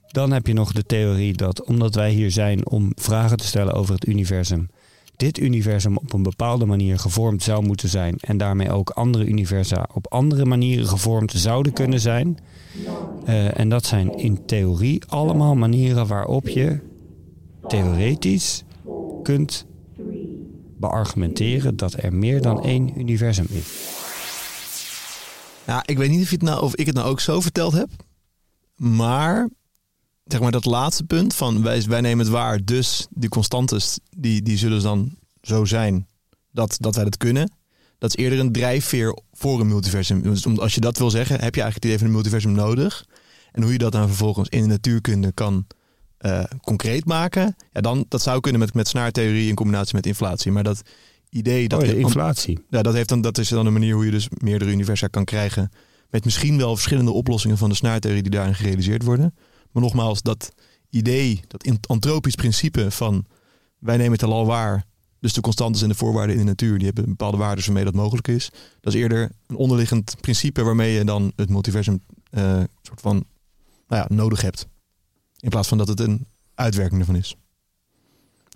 Dan 0.06 0.32
heb 0.32 0.46
je 0.46 0.52
nog 0.52 0.72
de 0.72 0.84
theorie 0.84 1.32
dat 1.32 1.64
omdat 1.64 1.94
wij 1.94 2.10
hier 2.10 2.30
zijn 2.30 2.66
om 2.66 2.92
vragen 2.94 3.36
te 3.36 3.46
stellen 3.46 3.74
over 3.74 3.94
het 3.94 4.06
universum, 4.06 4.70
dit 5.16 5.38
universum 5.38 5.96
op 5.96 6.12
een 6.12 6.22
bepaalde 6.22 6.66
manier 6.66 6.98
gevormd 6.98 7.42
zou 7.42 7.64
moeten 7.64 7.88
zijn 7.88 8.16
en 8.20 8.36
daarmee 8.36 8.70
ook 8.70 8.90
andere 8.90 9.24
universa 9.24 9.88
op 9.94 10.12
andere 10.12 10.44
manieren 10.44 10.86
gevormd 10.86 11.32
zouden 11.32 11.72
kunnen 11.72 12.00
zijn. 12.00 12.38
Eh, 13.24 13.58
en 13.58 13.68
dat 13.68 13.84
zijn 13.84 14.16
in 14.18 14.46
theorie 14.46 15.02
allemaal 15.06 15.54
manieren 15.54 16.06
waarop 16.06 16.48
je 16.48 16.80
theoretisch 17.68 18.64
kunt 19.22 19.66
beargumenteren 20.78 21.76
dat 21.76 21.94
er 21.96 22.14
meer 22.14 22.42
dan 22.42 22.62
één 22.62 23.00
universum 23.00 23.46
is. 23.50 24.00
Ja, 25.66 25.82
ik 25.86 25.98
weet 25.98 26.10
niet 26.10 26.22
of, 26.22 26.30
het 26.30 26.42
nou, 26.42 26.62
of 26.62 26.76
ik 26.76 26.86
het 26.86 26.94
nou 26.94 27.08
ook 27.08 27.20
zo 27.20 27.40
verteld 27.40 27.72
heb. 27.72 27.88
Maar, 28.76 29.48
zeg 30.32 30.40
maar 30.40 30.52
dat 30.52 30.64
laatste 30.64 31.04
punt 31.04 31.34
van 31.34 31.62
wij, 31.62 31.82
wij 31.88 32.00
nemen 32.00 32.24
het 32.24 32.34
waar. 32.34 32.64
Dus 32.64 33.06
die 33.10 33.28
constantes, 33.28 33.98
die, 34.16 34.42
die 34.42 34.58
zullen 34.58 34.82
dan 34.82 35.16
zo 35.42 35.64
zijn 35.64 36.06
dat, 36.50 36.76
dat 36.80 36.94
wij 36.94 37.04
dat 37.04 37.16
kunnen. 37.16 37.52
Dat 37.98 38.16
is 38.16 38.24
eerder 38.24 38.38
een 38.38 38.52
drijfveer 38.52 39.18
voor 39.32 39.60
een 39.60 39.68
multiversum. 39.68 40.22
Dus 40.22 40.58
als 40.58 40.74
je 40.74 40.80
dat 40.80 40.98
wil 40.98 41.10
zeggen, 41.10 41.40
heb 41.40 41.54
je 41.54 41.60
eigenlijk 41.62 41.74
het 41.74 41.84
idee 41.84 41.98
van 41.98 42.06
een 42.06 42.12
multiversum 42.12 42.52
nodig. 42.52 43.04
En 43.52 43.62
hoe 43.62 43.72
je 43.72 43.78
dat 43.78 43.92
dan 43.92 44.06
vervolgens 44.06 44.48
in 44.48 44.60
de 44.60 44.66
natuurkunde 44.66 45.32
kan 45.32 45.66
eh, 46.18 46.44
concreet 46.60 47.04
maken. 47.04 47.56
Ja, 47.72 47.80
dan, 47.80 48.04
dat 48.08 48.22
zou 48.22 48.40
kunnen 48.40 48.60
met, 48.60 48.74
met 48.74 48.88
snaartheorie 48.88 49.48
in 49.48 49.54
combinatie 49.54 49.94
met 49.94 50.06
inflatie. 50.06 50.52
Maar 50.52 50.62
dat 50.62 50.82
idee 51.30 51.68
dat 51.68 51.82
Oh, 51.82 51.88
de 51.88 51.98
inflatie. 51.98 52.58
ja, 52.68 52.82
dat, 52.82 52.94
heeft 52.94 53.08
dan, 53.08 53.20
dat 53.20 53.38
is 53.38 53.48
dan 53.48 53.66
een 53.66 53.72
manier 53.72 53.94
hoe 53.94 54.04
je 54.04 54.10
dus 54.10 54.28
meerdere 54.30 54.70
universa 54.70 55.06
kan 55.06 55.24
krijgen. 55.24 55.70
Met 56.10 56.24
misschien 56.24 56.58
wel 56.58 56.74
verschillende 56.74 57.10
oplossingen 57.10 57.58
van 57.58 57.68
de 57.68 57.74
snaartheorie 57.74 58.22
die 58.22 58.30
daarin 58.30 58.54
gerealiseerd 58.54 59.02
worden. 59.02 59.34
Maar 59.72 59.82
nogmaals, 59.82 60.22
dat 60.22 60.52
idee, 60.90 61.40
dat 61.48 61.88
antropisch 61.88 62.34
principe 62.34 62.90
van 62.90 63.26
wij 63.78 63.96
nemen 63.96 64.12
het 64.12 64.22
al 64.22 64.46
waar. 64.46 64.84
Dus 65.20 65.32
de 65.32 65.40
constantes 65.40 65.82
en 65.82 65.88
de 65.88 65.94
voorwaarden 65.94 66.36
in 66.36 66.40
de 66.40 66.46
natuur, 66.46 66.76
die 66.76 66.86
hebben 66.86 67.04
bepaalde 67.04 67.36
waarden 67.36 67.64
waarmee 67.64 67.84
dat 67.84 67.94
mogelijk 67.94 68.28
is. 68.28 68.50
Dat 68.80 68.94
is 68.94 69.00
eerder 69.00 69.30
een 69.46 69.56
onderliggend 69.56 70.16
principe 70.20 70.62
waarmee 70.62 70.92
je 70.92 71.04
dan 71.04 71.32
het 71.36 71.48
multiversum 71.48 72.02
eh, 72.30 72.62
soort 72.82 73.00
van 73.00 73.24
nou 73.88 74.06
ja, 74.08 74.14
nodig 74.14 74.40
hebt. 74.40 74.66
In 75.38 75.50
plaats 75.50 75.68
van 75.68 75.78
dat 75.78 75.88
het 75.88 76.00
een 76.00 76.26
uitwerking 76.54 77.00
ervan 77.00 77.16
is. 77.16 77.36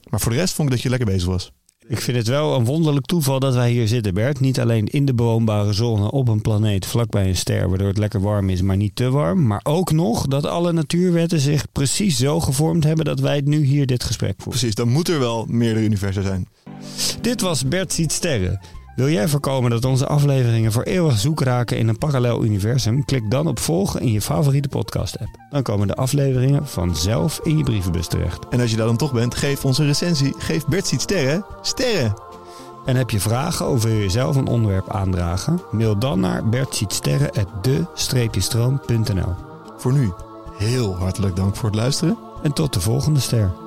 Maar 0.08 0.20
voor 0.20 0.32
de 0.32 0.38
rest 0.38 0.54
vond 0.54 0.68
ik 0.68 0.74
dat 0.74 0.82
je 0.82 0.88
lekker 0.88 1.08
bezig 1.08 1.28
was. 1.28 1.52
Ik 1.88 2.00
vind 2.00 2.16
het 2.16 2.26
wel 2.26 2.54
een 2.54 2.64
wonderlijk 2.64 3.06
toeval 3.06 3.40
dat 3.40 3.54
wij 3.54 3.70
hier 3.70 3.88
zitten, 3.88 4.14
Bert. 4.14 4.40
Niet 4.40 4.60
alleen 4.60 4.86
in 4.86 5.04
de 5.04 5.14
bewoonbare 5.14 5.72
zone 5.72 6.10
op 6.10 6.28
een 6.28 6.40
planeet 6.40 6.86
vlakbij 6.86 7.28
een 7.28 7.36
ster, 7.36 7.68
waardoor 7.68 7.88
het 7.88 7.98
lekker 7.98 8.20
warm 8.20 8.50
is, 8.50 8.62
maar 8.62 8.76
niet 8.76 8.96
te 8.96 9.10
warm. 9.10 9.46
Maar 9.46 9.60
ook 9.62 9.92
nog 9.92 10.26
dat 10.26 10.46
alle 10.46 10.72
natuurwetten 10.72 11.40
zich 11.40 11.66
precies 11.72 12.16
zo 12.16 12.40
gevormd 12.40 12.84
hebben 12.84 13.04
dat 13.04 13.20
wij 13.20 13.42
nu 13.44 13.64
hier 13.64 13.86
dit 13.86 14.04
gesprek 14.04 14.34
voeren. 14.36 14.58
Precies, 14.58 14.74
dan 14.74 14.88
moet 14.88 15.08
er 15.08 15.18
wel 15.18 15.46
meerdere 15.48 15.84
universa 15.84 16.22
zijn. 16.22 16.48
Dit 17.20 17.40
was 17.40 17.68
Bert 17.68 17.92
ziet 17.92 18.12
sterren. 18.12 18.60
Wil 18.96 19.08
jij 19.08 19.28
voorkomen 19.28 19.70
dat 19.70 19.84
onze 19.84 20.06
afleveringen 20.06 20.72
voor 20.72 20.82
eeuwig 20.82 21.18
zoek 21.18 21.40
raken 21.40 21.78
in 21.78 21.88
een 21.88 21.98
parallel 21.98 22.44
universum? 22.44 23.04
Klik 23.04 23.30
dan 23.30 23.46
op 23.46 23.58
volgen 23.58 24.00
in 24.00 24.12
je 24.12 24.20
favoriete 24.20 24.68
podcast-app. 24.68 25.38
Dan 25.50 25.62
komen 25.62 25.86
de 25.86 25.94
afleveringen 25.94 26.66
vanzelf 26.66 27.40
in 27.42 27.58
je 27.58 27.64
brievenbus 27.64 28.06
terecht. 28.06 28.48
En 28.48 28.60
als 28.60 28.70
je 28.70 28.76
daar 28.76 28.86
dan 28.86 28.96
toch 28.96 29.12
bent, 29.12 29.34
geef 29.34 29.64
ons 29.64 29.78
een 29.78 29.86
recensie. 29.86 30.34
Geef 30.38 30.66
Bert 30.66 30.86
ziet 30.86 31.00
sterren. 31.00 31.44
Sterren! 31.62 32.14
En 32.86 32.96
heb 32.96 33.10
je 33.10 33.20
vragen 33.20 33.68
of 33.68 33.82
wil 33.82 33.94
je 33.94 34.08
zelf 34.08 34.36
een 34.36 34.46
onderwerp 34.46 34.90
aandragen? 34.90 35.60
Mail 35.70 35.98
dan 35.98 36.20
naar 36.20 36.48
bertzietsterren.de-stroom.nl 36.48 39.34
Voor 39.76 39.92
nu, 39.92 40.12
heel 40.58 40.96
hartelijk 40.96 41.36
dank 41.36 41.56
voor 41.56 41.68
het 41.68 41.78
luisteren. 41.78 42.18
En 42.42 42.52
tot 42.52 42.72
de 42.72 42.80
volgende 42.80 43.20
ster. 43.20 43.65